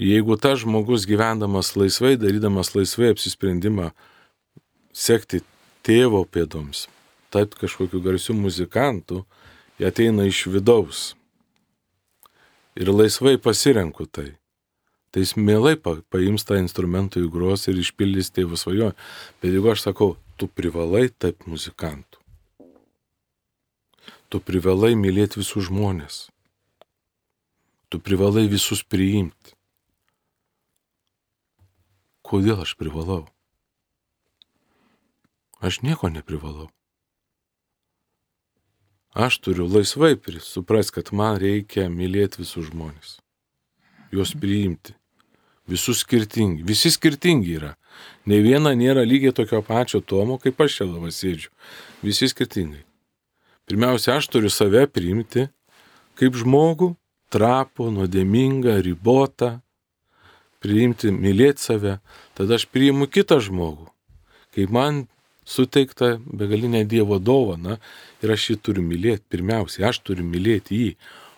Jeigu 0.00 0.38
tas 0.40 0.62
žmogus 0.62 1.04
gyvendamas 1.04 1.74
laisvai, 1.76 2.14
darydamas 2.16 2.72
laisvai 2.72 3.10
apsisprendimą 3.12 3.90
sekti 4.96 5.42
tėvo 5.84 6.22
pėdoms, 6.24 6.86
tapti 7.28 7.60
kažkokiu 7.60 8.00
garsiu 8.04 8.36
muzikantu, 8.38 9.26
jie 9.76 9.88
ateina 9.90 10.24
iš 10.24 10.46
vidaus. 10.48 11.02
Ir 12.80 12.88
laisvai 12.94 13.36
pasirenku 13.36 14.08
tai. 14.08 14.30
Tai 15.10 15.20
jis 15.20 15.34
mielai 15.36 15.74
pa, 15.76 15.98
paims 16.08 16.46
tą 16.46 16.56
instrumentą 16.62 17.20
į 17.20 17.28
gros 17.34 17.66
ir 17.68 17.76
išpildys 17.82 18.30
tėvų 18.32 18.56
svajonę. 18.56 18.96
Bet 19.42 19.52
jeigu 19.52 19.72
aš 19.72 19.84
sakau, 19.88 20.14
tu 20.38 20.48
privalai 20.48 21.08
tapti 21.10 21.50
muzikantu. 21.50 22.22
Tu 24.30 24.38
privalai 24.40 24.94
mylėti 24.94 25.42
visus 25.42 25.66
žmonės. 25.66 26.28
Tu 27.90 27.98
privalai 27.98 28.46
visus 28.46 28.84
priimti. 28.86 29.56
Kodėl 32.22 32.62
aš 32.62 32.76
privalau? 32.78 33.24
Aš 35.58 35.80
nieko 35.82 36.08
neprivalau. 36.08 36.68
Aš 39.10 39.40
turiu 39.42 39.66
laisvai 39.66 40.14
suprasti, 40.38 40.94
kad 41.00 41.10
man 41.10 41.40
reikia 41.42 41.88
mylėti 41.90 42.44
visus 42.44 42.70
žmonės. 42.70 43.18
Juos 44.14 44.36
priimti. 44.38 44.94
Visus 45.66 46.04
skirtingi. 46.06 46.62
Visi 46.62 46.94
skirtingi 46.94 47.58
yra. 47.58 47.74
Ne 48.24 48.38
viena 48.38 48.70
nėra 48.70 49.02
lygiai 49.02 49.34
tokio 49.34 49.62
pačio 49.66 49.98
Tomo, 50.00 50.38
kaip 50.38 50.62
aš 50.62 50.78
čia 50.78 50.86
labai 50.86 51.10
sėdžiu. 51.10 51.50
Visi 52.06 52.30
skirtingai. 52.30 52.84
Pirmiausia, 53.66 54.14
aš 54.14 54.30
turiu 54.30 54.50
save 54.50 54.86
priimti 54.86 55.48
kaip 56.18 56.38
žmogų, 56.38 56.94
trapų, 57.32 57.90
nuodėmingą, 57.94 58.76
ribotą, 58.84 59.58
priimti, 60.60 61.12
mylėti 61.14 61.64
save. 61.64 61.96
Tada 62.36 62.58
aš 62.58 62.66
priimu 62.70 63.08
kitą 63.10 63.40
žmogų. 63.44 63.88
Kaip 64.54 64.72
man 64.74 65.04
suteikta 65.46 66.16
begalinė 66.24 66.84
Dievo 66.88 67.18
dovana 67.18 67.78
ir 68.22 68.34
aš 68.34 68.50
jį 68.50 68.56
turiu 68.66 68.84
mylėti. 68.86 69.24
Pirmiausia, 69.32 69.88
aš 69.88 70.02
turiu 70.06 70.26
mylėti 70.26 70.82
jį, 70.82 70.90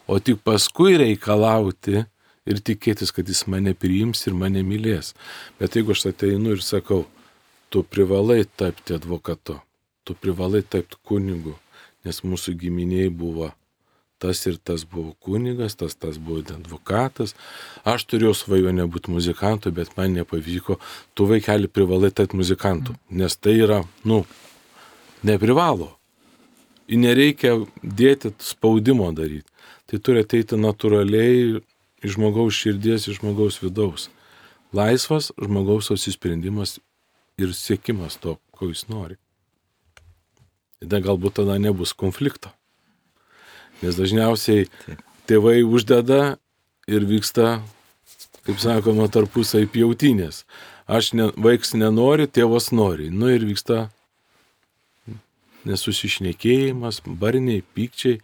o 0.08 0.18
tik 0.18 0.42
paskui 0.44 0.96
reikalauti 1.00 2.04
ir 2.48 2.62
tikėtis, 2.66 3.12
kad 3.14 3.28
jis 3.28 3.46
mane 3.46 3.74
priims 3.78 4.26
ir 4.26 4.36
mane 4.36 4.64
mylės. 4.66 5.14
Bet 5.60 5.78
jeigu 5.78 5.94
aš 5.94 6.08
ateinu 6.10 6.56
ir 6.56 6.64
sakau, 6.64 7.04
tu 7.70 7.84
privalai 7.86 8.42
tapti 8.44 8.96
advokatu, 8.98 9.60
tu 10.04 10.16
privalai 10.18 10.64
tapti 10.66 10.98
kunigu, 11.06 11.54
nes 12.04 12.24
mūsų 12.26 12.56
giminiai 12.58 13.08
buvo 13.08 13.52
tas 14.22 14.44
ir 14.46 14.58
tas 14.62 14.84
buvo 14.86 15.16
kunigas, 15.18 15.74
tas 15.74 15.96
tas 15.98 16.18
buvo 16.22 16.44
advokatas. 16.54 17.34
Aš 17.82 18.06
turėjau 18.06 18.36
svajonę 18.38 18.86
būti 18.86 19.10
muzikantu, 19.10 19.72
bet 19.74 19.96
man 19.96 20.14
nepavyko. 20.14 20.78
Tu 21.18 21.26
vaikeli 21.26 21.66
privalai 21.66 22.12
tapti 22.14 22.38
muzikantu, 22.38 22.94
nes 23.10 23.34
tai 23.36 23.56
yra, 23.64 23.80
nu, 24.06 24.22
neprivalo. 25.26 25.90
Ir 26.86 27.02
nereikia 27.02 27.56
dėti 27.82 28.34
spaudimo 28.42 29.10
daryti. 29.16 29.48
Tai 29.90 29.98
turi 29.98 30.22
ateiti 30.22 30.58
natūraliai 30.60 31.58
iš 32.02 32.16
žmogaus 32.16 32.54
širdies, 32.62 33.10
iš 33.10 33.18
žmogaus 33.20 33.58
vidaus. 33.62 34.08
Laisvas 34.72 35.32
žmogaus 35.36 35.90
apsisprendimas 35.92 36.78
ir 37.42 37.52
siekimas 37.56 38.16
to, 38.22 38.38
ko 38.54 38.70
jis 38.70 38.86
nori. 38.88 39.18
Ir 40.82 40.98
galbūt 41.02 41.42
tada 41.42 41.58
nebus 41.62 41.92
konflikto. 41.94 42.54
Nes 43.82 43.98
dažniausiai 43.98 44.68
tėvai 45.26 45.62
uždeda 45.66 46.36
ir 46.90 47.06
vyksta, 47.08 47.56
kaip 48.46 48.60
sakoma, 48.62 49.08
tarpusai 49.10 49.64
pjautinės. 49.70 50.44
Aš 50.86 51.12
ne, 51.18 51.28
vaiks 51.38 51.74
nenori, 51.78 52.28
tėvas 52.30 52.70
nori. 52.74 53.08
Nu 53.10 53.30
ir 53.32 53.44
vyksta 53.46 53.88
nesusišnekėjimas, 55.66 57.00
barniai, 57.06 57.62
pykčiai, 57.74 58.20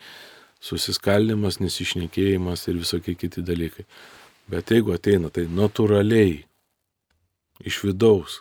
susiskaldimas, 0.63 1.61
nesišnekėjimas 1.63 2.67
ir 2.71 2.81
visokie 2.83 3.15
kiti 3.19 3.45
dalykai. 3.47 3.87
Bet 4.51 4.73
jeigu 4.75 4.95
ateina, 4.95 5.31
tai 5.31 5.47
natūraliai, 5.51 6.41
iš 7.67 7.83
vidaus, 7.85 8.41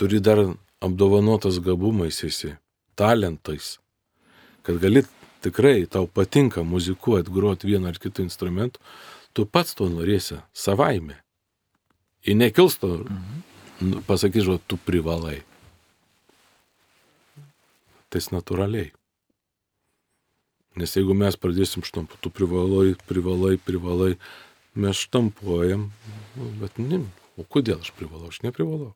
turi 0.00 0.20
dar 0.24 0.44
apdovanotas 0.82 1.58
gabumais 1.62 2.22
esi, 2.26 2.54
talentais, 2.98 3.76
kad 4.66 4.80
gali 4.82 5.04
tikrai 5.42 5.86
tau 5.90 6.06
patinka 6.06 6.64
muzikuoti, 6.66 7.32
groti 7.32 7.70
vienu 7.70 7.90
ar 7.90 7.98
kitu 7.98 8.24
instrumentu, 8.24 8.80
tu 9.32 9.46
pats 9.46 9.74
to 9.78 9.88
norėsi 9.90 10.40
savaime. 10.54 11.18
Ir 12.22 12.38
nekils 12.38 12.78
to, 12.78 13.02
mhm. 13.02 14.02
pasakys, 14.06 14.46
žodžiu, 14.46 14.62
tu 14.66 14.78
privalai. 14.78 15.40
Tai 18.12 18.20
natūraliai. 18.36 18.92
Nes 20.76 20.94
jeigu 20.96 21.16
mes 21.16 21.36
pradėsim 21.36 21.84
štampu, 21.84 22.16
tu 22.24 22.30
privalai, 22.32 22.94
privalai, 23.08 23.58
privalai, 23.60 24.14
mes 24.72 24.96
štampuojam, 24.96 25.90
nu, 26.36 26.48
bet 26.60 26.78
ne, 26.80 27.02
o 27.36 27.44
kodėl 27.44 27.82
aš 27.82 27.92
privalau, 27.96 28.30
aš 28.32 28.40
neprivalau. 28.46 28.92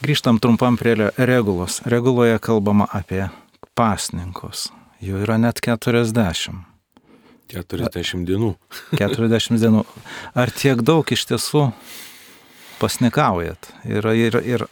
Grįžtam 0.00 0.40
trumpam 0.40 0.76
prie 0.80 0.94
regulos. 1.16 1.80
Reguloje 1.84 2.38
kalbama 2.40 2.86
apie 2.88 3.26
pasninkus. 3.76 4.70
Jų 5.00 5.22
yra 5.24 5.38
net 5.40 5.62
40. 5.64 6.58
40 7.48 8.26
dienų. 8.28 8.50
40 9.00 9.56
dienų. 9.62 9.84
Ar 10.36 10.52
tiek 10.52 10.82
daug 10.84 11.08
iš 11.08 11.24
tiesų 11.30 11.70
pasnikaujat? 12.82 13.70
Ir, 13.88 14.10
ir, 14.12 14.36
ir 14.44 14.66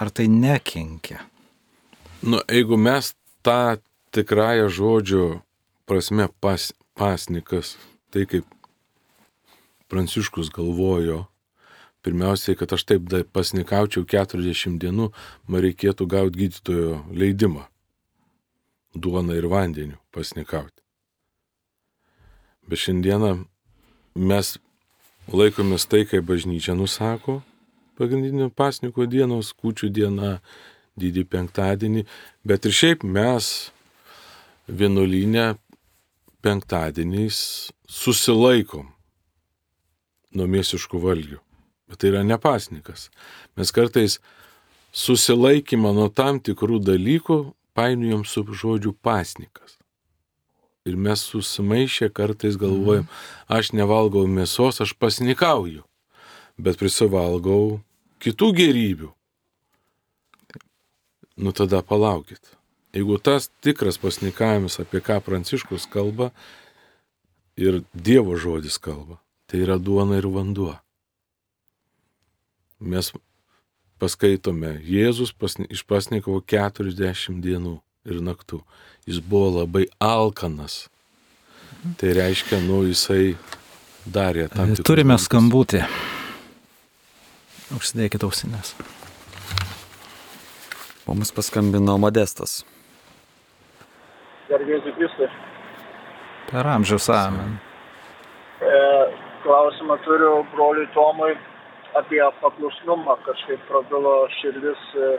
ar 0.00 0.10
tai 0.10 0.30
nekenkia? 0.32 1.20
Nu, 2.24 2.40
jeigu 2.48 2.78
mes 2.80 3.12
tą 3.44 3.76
tikrąją 4.16 4.70
žodžio 4.72 5.26
prasme 5.84 6.30
pas, 6.40 6.70
pasnikas, 6.96 7.76
tai 8.08 8.24
kaip 8.30 8.48
Pranciškus 9.92 10.48
galvojo, 10.48 11.26
pirmiausiai, 12.00 12.56
kad 12.56 12.72
aš 12.72 12.86
taip 12.88 13.12
pasnikaučiau 13.36 14.08
40 14.08 14.80
dienų, 14.80 15.10
man 15.44 15.64
reikėtų 15.68 16.08
gauti 16.08 16.46
gydytojo 16.46 16.96
leidimą 17.12 17.68
duona 18.94 19.36
ir 19.36 19.48
vandeniu 19.50 19.98
pasnikauti. 20.14 20.80
Bet 22.68 22.80
šiandieną 22.80 23.44
mes 24.14 24.54
laikomės 25.28 25.88
tai, 25.90 26.04
kaip 26.08 26.24
bažnyčia 26.28 26.76
nusako, 26.78 27.42
pagrindinio 27.98 28.48
pasniko 28.50 29.06
dienos, 29.10 29.52
kučių 29.52 29.90
diena, 29.92 30.38
didį 31.00 31.26
penktadienį, 31.30 32.04
bet 32.46 32.66
ir 32.68 32.74
šiaip 32.74 33.04
mes 33.04 33.50
vienuolinę 34.68 35.54
penktadieniais 36.44 37.38
susilaikom 37.88 38.88
nuo 40.34 40.46
mėsiškų 40.50 41.00
valgių. 41.02 41.40
Bet 41.90 42.00
tai 42.00 42.10
yra 42.12 42.22
ne 42.26 42.38
pasnikas. 42.40 43.10
Mes 43.58 43.70
kartais 43.74 44.18
susilaikymą 44.94 45.92
nuo 45.96 46.08
tam 46.08 46.40
tikrų 46.40 46.80
dalykų 46.84 47.38
painiojam 47.74 48.24
su 48.24 48.44
žodžiu 48.44 48.92
pasnikas. 48.92 49.78
Ir 50.84 50.96
mes 50.96 51.20
susimaišę 51.20 52.10
kartais 52.12 52.58
galvojam, 52.60 53.06
aš 53.48 53.72
nevalgau 53.72 54.26
mėsos, 54.28 54.82
aš 54.84 54.92
pasnikauju, 55.00 55.82
bet 56.60 56.76
prisivalgau 56.80 57.80
kitų 58.20 58.50
gerybių. 58.60 59.08
Nu 61.40 61.52
tada 61.56 61.80
palaukit. 61.82 62.52
Jeigu 62.94 63.16
tas 63.18 63.48
tikras 63.64 63.98
pasnikavimas, 63.98 64.78
apie 64.78 65.00
ką 65.02 65.18
Pranciškus 65.24 65.88
kalba 65.90 66.30
ir 67.58 67.82
Dievo 67.90 68.36
žodis 68.38 68.78
kalba, 68.78 69.18
tai 69.50 69.64
yra 69.64 69.80
duona 69.82 70.20
ir 70.20 70.28
vanduo. 70.30 70.76
Mes 72.78 73.10
paskaitome, 74.02 74.78
Jėzus 74.84 75.32
pasni, 75.36 75.66
išpasnikavo 75.72 76.40
40 76.50 77.40
dienų 77.44 77.78
ir 78.08 78.20
naktų. 78.24 78.62
Jis 79.08 79.20
buvo 79.20 79.60
labai 79.60 79.86
alkanas. 80.02 80.88
Tai 82.00 82.14
reiškia, 82.16 82.62
nu, 82.64 82.82
jisai 82.88 83.34
darė 84.08 84.48
tam 84.52 84.72
tikrą. 84.72 84.86
Turime 84.88 85.14
dalykus. 85.16 85.28
skambutį. 85.28 85.82
Užsidėkite 87.74 88.28
ausinės. 88.28 88.74
Mums 91.04 91.32
paskambino 91.36 91.98
Modestas. 92.00 92.62
Garbėsiu 94.48 94.92
Kristui. 94.96 95.28
Per 96.48 96.68
amžius 96.68 97.08
amen. 97.12 97.58
E, 98.64 98.78
klausimą 99.44 99.98
turiu 100.04 100.44
broliui 100.52 100.88
Tomui 100.96 101.34
apie 101.98 102.22
paklusnumą 102.40 103.16
kažkaip 103.26 103.62
prabilo 103.68 104.14
širdis 104.40 104.82
e, 104.98 105.10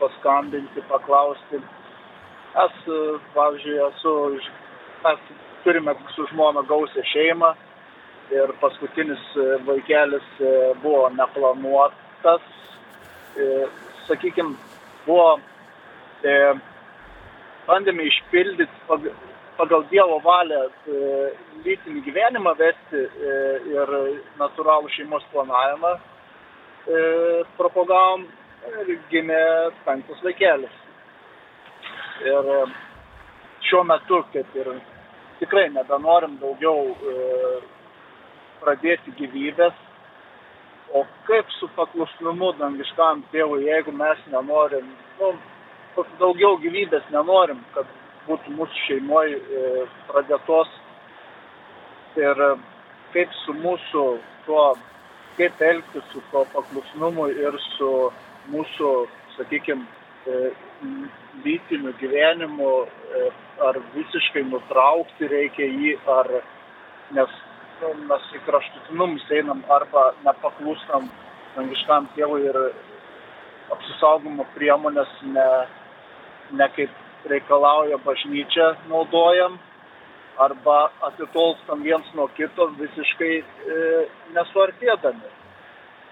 paskambinti, 0.00 0.84
paklausti. 0.88 1.60
Aš, 2.62 2.74
pavyzdžiui, 3.34 3.78
esu, 3.88 4.14
mes 5.04 5.22
turime 5.64 5.94
su 6.14 6.26
žmona 6.32 6.62
gausią 6.68 7.04
šeimą 7.12 7.54
ir 8.32 8.52
paskutinis 8.60 9.22
vaikelis 9.64 10.26
buvo 10.82 11.06
neplanuotas. 11.16 12.44
Sakykime, 14.04 14.52
buvo, 15.06 15.38
bandėme 17.68 18.04
išpildyti 18.10 18.84
pagal 19.62 19.84
Dievo 19.92 20.18
valią 20.24 20.62
lytinį 21.62 22.02
gyvenimą 22.02 22.56
vesti 22.58 23.02
ir 23.70 23.92
natūralų 24.40 24.90
šeimos 24.90 25.22
planavimą 25.30 25.92
propagavom 27.58 28.24
ir 28.70 28.96
gimė 29.10 29.42
penktas 29.86 30.22
vaikelis. 30.26 30.74
Ir 32.26 32.50
šiuo 33.68 33.84
metu, 33.86 34.20
kaip 34.34 34.58
ir 34.58 34.68
tikrai 35.40 35.68
nebenorim 35.74 36.36
daugiau 36.42 36.92
e, 36.92 37.14
pradėti 38.62 39.14
gyvybės, 39.18 39.78
o 40.94 41.04
kaip 41.26 41.48
su 41.58 41.70
paklusnumu 41.78 42.52
dangiškam 42.58 43.24
tėvui, 43.32 43.64
jeigu 43.66 43.94
mes 43.96 44.20
nenorim, 44.34 44.92
nu, 45.18 45.32
daugiau 46.20 46.58
gyvybės 46.62 47.08
nenorim, 47.14 47.62
kad 47.74 47.90
būtų 48.28 48.54
mūsų 48.58 48.84
šeimoje 48.86 49.38
e, 49.38 49.86
pradėtos. 50.10 50.70
Ir 52.20 52.42
kaip 53.14 53.32
su 53.42 53.54
mūsų 53.56 54.04
tuo, 54.46 54.66
kaip 55.38 55.62
elgtis 55.64 56.04
su 56.12 56.20
tuo 56.30 56.44
paklusnumu 56.52 57.30
ir 57.32 57.56
su 57.72 57.90
mūsų, 58.52 58.90
sakykime, 59.38 59.86
lytiniu 61.44 61.92
gyvenimu, 61.98 62.72
e, 63.16 63.30
ar 63.66 63.78
visiškai 63.94 64.44
nutraukti 64.50 65.28
reikia 65.30 65.66
jį, 65.66 65.96
ar 66.06 66.28
nes 67.16 67.36
nu, 67.80 67.92
mes 68.08 68.26
į 68.36 68.42
kraštutinumus 68.46 69.24
einam 69.34 69.62
arba 69.72 70.12
nepaklūstam 70.26 71.08
dangiškam 71.56 72.08
tėvui 72.16 72.44
ir 72.46 72.58
apsisaugomo 73.72 74.46
priemonės 74.54 75.10
ne, 75.34 75.48
ne 76.58 76.68
kaip 76.76 77.00
reikalauja 77.30 77.98
bažnyčia 78.04 78.72
naudojam, 78.90 79.58
arba 80.38 80.90
atitolstam 81.00 81.82
viens 81.82 82.06
nuo 82.14 82.28
kito 82.36 82.66
visiškai 82.78 83.32
e, 83.38 83.78
nesuartėdami. 84.34 85.32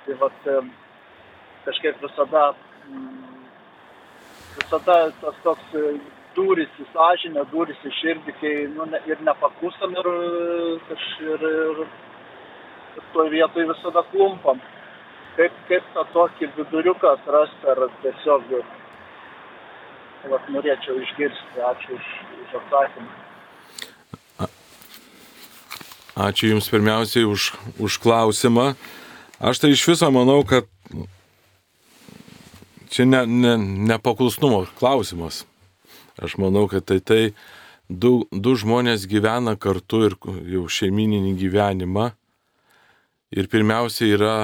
Tai 0.06 0.16
vat, 0.20 0.46
e, 0.46 0.60
kažkaip 1.66 2.02
visada, 2.04 2.50
mm, 2.88 3.44
visada 4.58 4.98
tas 5.22 5.40
toks 5.44 5.74
e, 5.74 5.94
duris 6.36 6.80
į 6.80 6.86
sąžinę, 6.92 7.46
duris 7.52 7.80
į 7.84 7.94
širdį, 8.00 8.36
kai 8.40 8.54
nu, 8.74 8.86
ne, 8.92 9.00
ir 9.10 9.22
nepaklustam 9.26 9.96
ir, 9.96 10.10
ir, 10.90 11.08
ir, 11.30 11.48
ir 12.96 13.08
toje 13.14 13.32
vietoje 13.36 13.72
visada 13.72 14.04
klumpam. 14.12 14.60
Kaip, 15.36 15.56
kaip 15.68 15.84
tą 15.94 16.04
tokį 16.12 16.50
viduriuką 16.56 17.14
atrasti 17.16 17.68
ar 17.72 17.86
tiesiog, 18.02 18.48
vat, 20.28 20.48
norėčiau 20.52 21.00
išgirsti, 21.00 21.62
ačiū 21.70 21.96
už, 21.96 22.08
už 22.44 22.56
atsakymą. 22.60 23.10
Ačiū 26.20 26.50
Jums 26.50 26.68
pirmiausiai 26.68 27.24
už, 27.24 27.54
už 27.80 27.96
klausimą. 28.02 28.74
Aš 29.40 29.62
tai 29.62 29.70
iš 29.72 29.86
viso 29.88 30.10
manau, 30.12 30.42
kad 30.44 30.68
čia 32.92 33.06
ne, 33.08 33.24
ne, 33.24 33.54
nepaklusnumo 33.88 34.66
klausimas. 34.76 35.46
Aš 36.20 36.36
manau, 36.36 36.66
kad 36.68 36.84
tai 36.84 37.00
tai 37.00 37.22
du, 37.88 38.26
du 38.28 38.52
žmonės 38.58 39.08
gyvena 39.08 39.56
kartu 39.56 40.04
ir 40.10 40.18
jau 40.52 40.66
šeimininį 40.68 41.32
gyvenimą. 41.40 42.10
Ir 43.30 43.46
pirmiausia 43.48 44.10
yra 44.18 44.36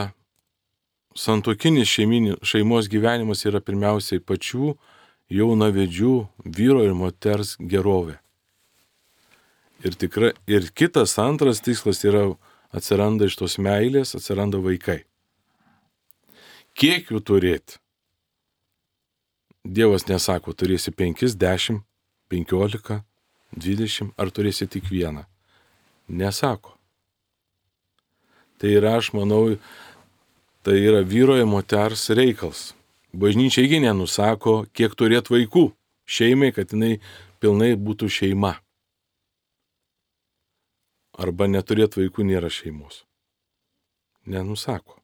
santokinis 1.19 1.91
šeimos 1.91 2.89
gyvenimas 2.89 3.43
yra 3.49 3.61
pirmiausiai 3.61 4.23
pačių 4.23 4.77
jaunavedžių 5.33 6.15
vyro 6.45 6.85
ir 6.87 6.95
moters 6.95 7.57
gerovė. 7.59 8.19
Ir, 9.85 9.97
tikra, 9.99 10.33
ir 10.49 10.71
kitas 10.73 11.19
antras 11.21 11.61
tikslas 11.61 12.03
yra 12.07 12.31
atsiranda 12.75 13.29
iš 13.29 13.37
tos 13.39 13.59
meilės, 13.63 14.15
atsiranda 14.17 14.61
vaikai. 14.63 15.03
Kiek 16.77 17.11
jų 17.13 17.21
turėti? 17.25 17.79
Dievas 19.67 20.07
nesako, 20.07 20.55
turėsi 20.55 20.93
5, 20.95 21.35
10, 21.35 21.83
15, 22.31 23.01
20 23.57 24.13
ar 24.17 24.31
turėsi 24.31 24.69
tik 24.71 24.91
vieną. 24.93 25.25
Nesako. 26.07 26.77
Tai 28.61 28.71
yra, 28.73 28.95
aš 29.01 29.11
manau, 29.17 29.57
tai 30.65 30.79
yra 30.81 31.03
vyro 31.05 31.37
ir 31.37 31.49
moters 31.49 32.09
reikals. 32.15 32.71
Bažnyčia 33.17 33.63
irgi 33.65 33.79
nenusako, 33.81 34.67
kiek 34.77 34.93
turėt 34.93 35.31
vaikų 35.33 35.71
šeimai, 36.05 36.51
kad 36.53 36.75
jinai 36.75 36.99
pilnai 37.41 37.73
būtų 37.81 38.11
šeima. 38.13 38.53
Arba 41.17 41.49
neturėt 41.49 41.97
vaikų 41.97 42.27
nėra 42.29 42.51
šeimos. 42.53 43.07
Nenusako. 44.29 44.99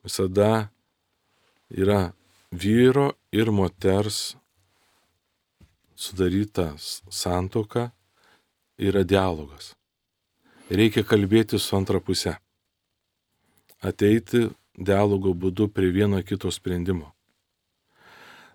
Visada 0.00 0.70
yra 1.68 2.14
vyro 2.48 3.10
ir 3.28 3.50
moters 3.52 4.38
sudaryta 5.98 6.70
santoka 6.78 7.90
yra 8.78 9.02
dialogas. 9.04 9.74
Reikia 10.70 11.04
kalbėti 11.04 11.60
su 11.60 11.76
antra 11.76 12.00
pusė. 12.00 12.38
Ateiti 13.84 14.46
dialogo 14.78 15.34
būdu 15.34 15.68
prie 15.74 15.90
vieno 15.92 16.20
kito 16.22 16.50
sprendimo. 16.54 17.10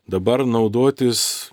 Dabar 0.08 0.44
naudotis 0.48 1.52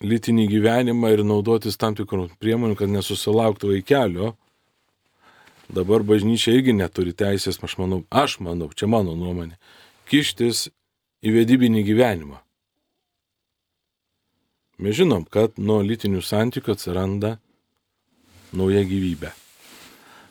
lytinį 0.00 0.46
gyvenimą 0.48 1.12
ir 1.12 1.24
naudotis 1.24 1.76
tam 1.80 1.96
tikrų 1.96 2.30
priemonių, 2.40 2.76
kad 2.76 2.92
nesusilauktų 2.92 3.74
vaikelio, 3.74 4.34
dabar 5.68 6.04
bažnyčia 6.06 6.54
irgi 6.56 6.72
neturi 6.76 7.12
teisės, 7.12 7.60
aš 7.60 7.76
manau, 7.80 8.02
aš 8.08 8.38
manau, 8.40 8.70
čia 8.72 8.88
mano 8.88 9.16
nuomonė, 9.16 9.58
kištis 10.08 10.68
į 11.20 11.34
vedybinį 11.36 11.84
gyvenimą. 11.84 12.40
Mes 14.80 14.96
žinom, 14.96 15.26
kad 15.28 15.58
nuo 15.60 15.82
lytinių 15.84 16.22
santykių 16.24 16.72
atsiranda 16.72 17.34
nauja 18.56 18.80
gyvybė. 18.88 19.34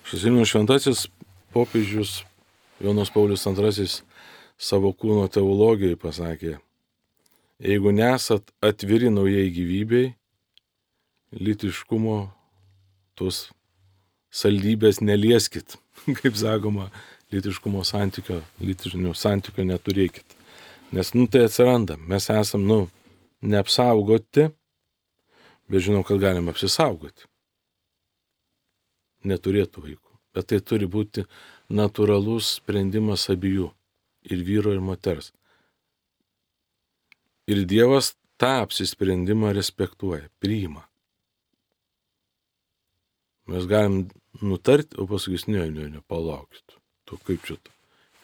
Šasimino 0.09 0.47
šventasis 0.49 1.05
popiežius 1.53 2.23
Jonas 2.79 3.11
Paulius 3.11 3.45
II 3.45 3.87
savo 4.59 4.91
kūno 4.95 5.27
teologijai 5.31 5.97
pasakė, 5.99 6.57
jeigu 7.59 7.91
nesat 7.95 8.51
atviri 8.63 9.11
naujai 9.11 9.47
gyvybei, 9.55 10.13
lytiškumo 11.35 12.17
tos 13.19 13.49
saldybės 14.31 15.01
nelieskit, 15.03 15.75
kaip 16.21 16.37
sakoma, 16.39 16.89
lytiškumo 17.33 17.83
santykio, 17.85 18.41
lytinių 18.63 19.13
santykio 19.15 19.65
neturėkit. 19.67 20.37
Nes, 20.95 21.11
nu, 21.13 21.27
tai 21.29 21.43
atsiranda. 21.45 21.99
Mes 22.09 22.25
esam, 22.33 22.63
nu, 22.65 22.79
neapsaugoti, 23.45 24.47
bet 25.69 25.85
žinom, 25.85 26.01
kad 26.07 26.21
galim 26.21 26.49
apsisaugoti. 26.49 27.27
Neturėtų 29.29 29.83
vaikų. 29.83 30.15
Bet 30.33 30.49
tai 30.49 30.59
turi 30.65 30.87
būti 30.89 31.25
natūralus 31.69 32.55
sprendimas 32.59 33.27
abiejų. 33.31 33.69
Ir 34.29 34.43
vyro, 34.43 34.73
ir 34.75 34.81
moters. 34.83 35.31
Ir 37.49 37.63
Dievas 37.65 38.13
tą 38.37 38.59
apsisprendimą 38.65 39.53
respektuoja, 39.55 40.27
priima. 40.43 40.83
Mes 43.49 43.65
galim 43.65 44.03
nutarti, 44.45 44.99
o 45.01 45.07
paskui, 45.09 45.39
ne, 45.49 45.65
ne, 45.73 45.87
ne, 45.95 46.01
palaukit. 46.05 46.77
Tu 47.09 47.17
kaip 47.25 47.47
čia? 47.47 47.57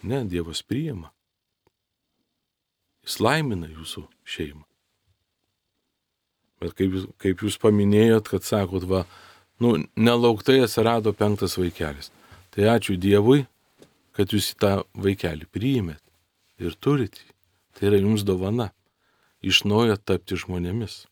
Ne, 0.05 0.21
Dievas 0.29 0.61
priima. 0.61 1.09
Jis 3.05 3.19
laimina 3.21 3.69
jūsų 3.69 4.05
šeimą. 4.35 4.65
Bet 6.61 6.75
kaip, 6.77 6.99
kaip 7.21 7.41
jūs 7.45 7.57
paminėjot, 7.61 8.29
kad 8.31 8.45
sakot, 8.45 8.85
va, 8.89 9.03
nu, 9.61 9.75
nelauktai 9.97 10.61
atsirado 10.65 11.13
penktas 11.13 11.57
vaikelis. 11.59 12.11
Tai 12.55 12.69
ačiū 12.71 12.95
Dievui, 12.95 13.41
kad 14.15 14.31
jūs 14.31 14.53
tą 14.55 14.85
vaikelį 14.95 15.49
priimėt 15.51 15.99
ir 16.63 16.77
turit. 16.79 17.19
Tai 17.75 17.89
yra 17.89 17.99
jums 17.99 18.23
dovana. 18.23 18.69
Iš 19.43 19.65
naujo 19.67 19.97
tapti 19.99 20.37
žmonėmis. 20.39 21.03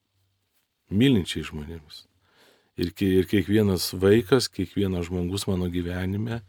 Mylinčiai 0.87 1.43
žmonėmis. 1.43 2.05
Ir, 2.79 2.93
ir 2.95 3.27
kiekvienas 3.27 3.89
vaikas, 3.99 4.47
kiekvienas 4.47 5.09
žmogus 5.09 5.43
mano 5.49 5.67
gyvenime 5.67 6.39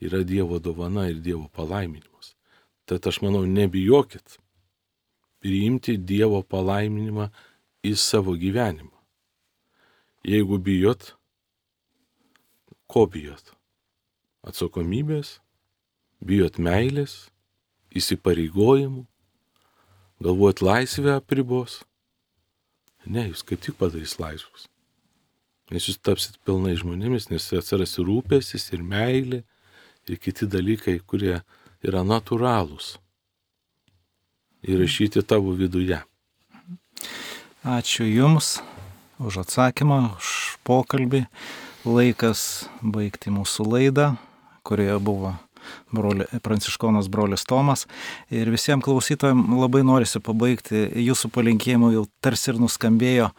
yra 0.00 0.24
Dievo 0.24 0.58
dovana 0.58 1.10
ir 1.12 1.20
Dievo 1.20 1.50
palaiminimas. 1.52 2.32
Tad 2.88 3.06
aš 3.06 3.20
manau, 3.20 3.44
nebijokit 3.44 4.40
priimti 5.44 5.98
Dievo 6.00 6.40
palaiminimą 6.40 7.28
į 7.84 7.92
savo 7.92 8.32
gyvenimą. 8.40 8.96
Jeigu 10.24 10.56
bijot, 10.64 11.12
ko 12.88 13.04
bijot? 13.04 13.59
Atsakomybės, 14.46 15.38
bijot 16.24 16.56
meilės, 16.62 17.28
įsipareigojimų, 17.96 19.04
galvojat 20.24 20.62
laisvę 20.64 21.16
apribos. 21.18 21.80
Ne, 23.04 23.26
jūs 23.30 23.44
kaip 23.44 23.60
tik 23.64 23.76
padarys 23.80 24.18
laisvus. 24.20 24.68
Nes 25.70 25.86
jūs 25.86 26.00
tapsit 26.02 26.40
pilnai 26.44 26.74
žmonėmis, 26.78 27.28
nes 27.30 27.46
atsiras 27.56 27.94
ir 27.98 28.08
rūpėsis, 28.08 28.66
ir 28.74 28.82
meilė, 28.82 29.44
ir 30.08 30.18
kiti 30.18 30.48
dalykai, 30.50 30.98
kurie 31.06 31.38
yra 31.84 32.02
natūralūs. 32.04 32.96
Įrašyti 34.66 35.22
tavo 35.24 35.54
viduje. 35.56 36.00
Ačiū 37.64 38.04
Jums 38.08 38.58
už 39.20 39.44
atsakymą, 39.44 40.16
už 40.16 40.56
pokalbį. 40.64 41.26
Laikas 41.84 42.66
baigti 42.84 43.32
mūsų 43.32 43.64
laidą, 43.64 44.10
kurioje 44.70 44.98
buvo 45.02 45.34
broli, 45.92 46.24
pranciškonas 46.42 47.08
brolis 47.08 47.44
Tomas. 47.44 47.86
Ir 48.30 48.50
visiems 48.50 48.84
klausytojams 48.84 49.50
labai 49.60 49.82
norisi 49.86 50.22
pabaigti 50.22 50.86
jūsų 51.06 51.32
palinkėjimų, 51.34 51.92
jau 51.98 52.06
tarsi 52.22 52.52
ir 52.52 52.60
nuskambėjo 52.62 53.30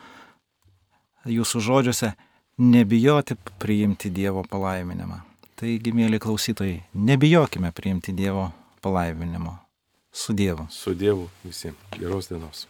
jūsų 1.31 1.61
žodžiuose, 1.67 2.13
nebijoti 2.61 3.37
priimti 3.61 4.11
Dievo 4.13 4.43
palaiminimą. 4.49 5.21
Taigi, 5.61 5.93
mėly 5.93 6.17
klausytojai, 6.21 6.79
nebijokime 6.97 7.69
priimti 7.77 8.15
Dievo 8.17 8.49
palaiminimo. 8.81 9.59
Su 10.11 10.33
Dievu. 10.33 10.65
Su 10.69 10.95
Dievu 10.97 11.29
visiems. 11.45 11.77
Geros 11.99 12.27
dienos. 12.27 12.65